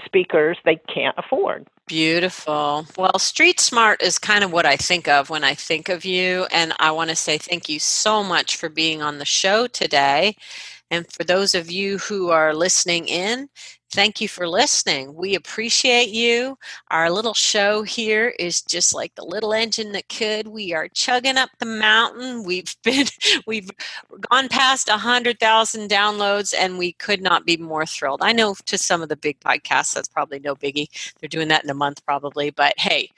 speakers 0.06 0.58
they 0.66 0.80
can't 0.94 1.16
afford. 1.18 1.68
Beautiful. 1.88 2.86
Well, 2.98 3.20
Street 3.20 3.60
Smart 3.60 4.02
is 4.02 4.18
kind 4.18 4.44
of 4.44 4.52
what 4.52 4.66
I 4.66 4.76
think 4.76 5.08
of 5.08 5.30
when 5.30 5.44
I 5.44 5.54
think 5.54 5.90
of 5.90 6.06
you. 6.06 6.48
And 6.52 6.74
I 6.80 6.92
want 6.92 7.10
to 7.10 7.16
say 7.16 7.38
thank 7.38 7.70
you 7.70 7.80
so 7.80 8.24
much 8.24 8.56
for 8.56 8.70
being 8.70 9.02
on 9.02 9.18
the 9.18 9.26
show 9.26 9.68
today. 9.68 10.36
And 10.94 11.12
for 11.12 11.24
those 11.24 11.56
of 11.56 11.72
you 11.72 11.98
who 11.98 12.30
are 12.30 12.54
listening 12.54 13.08
in, 13.08 13.50
thank 13.92 14.22
you 14.22 14.28
for 14.28 14.48
listening. 14.48 15.16
We 15.16 15.34
appreciate 15.34 16.10
you. 16.10 16.56
Our 16.92 17.10
little 17.10 17.34
show 17.34 17.82
here 17.82 18.36
is 18.38 18.62
just 18.62 18.94
like 18.94 19.16
the 19.16 19.26
little 19.26 19.54
engine 19.54 19.92
that 19.94 20.08
could. 20.08 20.48
We 20.48 20.72
are 20.72 20.88
chugging 20.90 21.36
up 21.36 21.50
the 21.58 21.66
mountain. 21.66 22.44
We've 22.44 22.76
been 22.84 23.08
we've 23.48 23.72
gone 24.30 24.50
past 24.50 24.88
a 24.88 24.98
hundred 24.98 25.40
thousand 25.40 25.90
downloads, 25.90 26.54
and 26.56 26.78
we 26.78 26.94
could 26.94 27.24
not 27.24 27.44
be 27.44 27.58
more 27.58 27.88
thrilled. 27.88 28.22
I 28.22 28.32
know 28.32 28.54
to 28.68 28.78
some 28.78 29.02
of 29.02 29.10
the 29.10 29.18
big 29.18 29.40
podcasts 29.40 29.96
that's 29.96 30.08
probably 30.08 30.42
no 30.42 30.56
biggie. 30.56 30.90
They're 31.20 31.28
doing 31.28 31.48
that 31.48 31.64
in 31.64 31.72
a 31.72 31.76
month 31.76 32.06
probably, 32.06 32.52
but 32.52 32.76
hey 32.78 33.10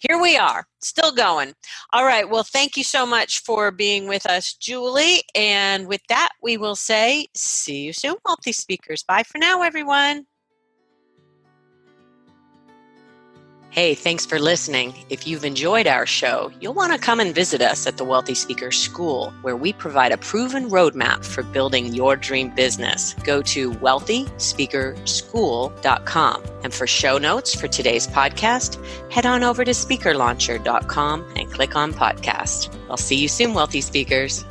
here 0.00 0.20
we 0.20 0.36
are, 0.36 0.66
still 0.80 1.12
going. 1.12 1.54
All 1.92 2.04
right. 2.04 2.28
Well, 2.28 2.42
thank 2.42 2.76
you 2.76 2.84
so 2.84 3.06
much 3.06 3.40
for 3.40 3.70
being 3.70 4.08
with 4.08 4.26
us, 4.26 4.54
Julie. 4.54 5.22
And 5.34 5.86
with 5.86 6.02
that, 6.08 6.30
we 6.42 6.56
will 6.56 6.76
say, 6.76 7.26
see 7.34 7.84
you 7.84 7.92
soon, 7.92 8.16
multi 8.26 8.52
speakers. 8.52 9.02
Bye 9.02 9.22
for 9.22 9.38
now, 9.38 9.62
everyone. 9.62 10.26
Hey, 13.70 13.94
thanks 13.94 14.26
for 14.26 14.40
listening. 14.40 15.04
If 15.10 15.28
you've 15.28 15.44
enjoyed 15.44 15.86
our 15.86 16.04
show, 16.04 16.50
you'll 16.60 16.74
want 16.74 16.92
to 16.92 16.98
come 16.98 17.20
and 17.20 17.32
visit 17.32 17.62
us 17.62 17.86
at 17.86 17.98
the 17.98 18.04
Wealthy 18.04 18.34
Speaker 18.34 18.72
School, 18.72 19.32
where 19.42 19.54
we 19.54 19.72
provide 19.72 20.10
a 20.10 20.18
proven 20.18 20.68
roadmap 20.68 21.24
for 21.24 21.44
building 21.44 21.94
your 21.94 22.16
dream 22.16 22.50
business. 22.50 23.14
Go 23.22 23.42
to 23.42 23.70
wealthyspeakerschool.com. 23.70 26.44
And 26.64 26.74
for 26.74 26.86
show 26.88 27.16
notes 27.16 27.54
for 27.54 27.68
today's 27.68 28.08
podcast, 28.08 28.84
head 29.08 29.24
on 29.24 29.44
over 29.44 29.64
to 29.64 29.70
speakerlauncher.com 29.70 31.32
and 31.36 31.52
click 31.52 31.76
on 31.76 31.94
podcast. 31.94 32.76
I'll 32.90 32.96
see 32.96 33.14
you 33.14 33.28
soon, 33.28 33.54
Wealthy 33.54 33.82
Speakers. 33.82 34.44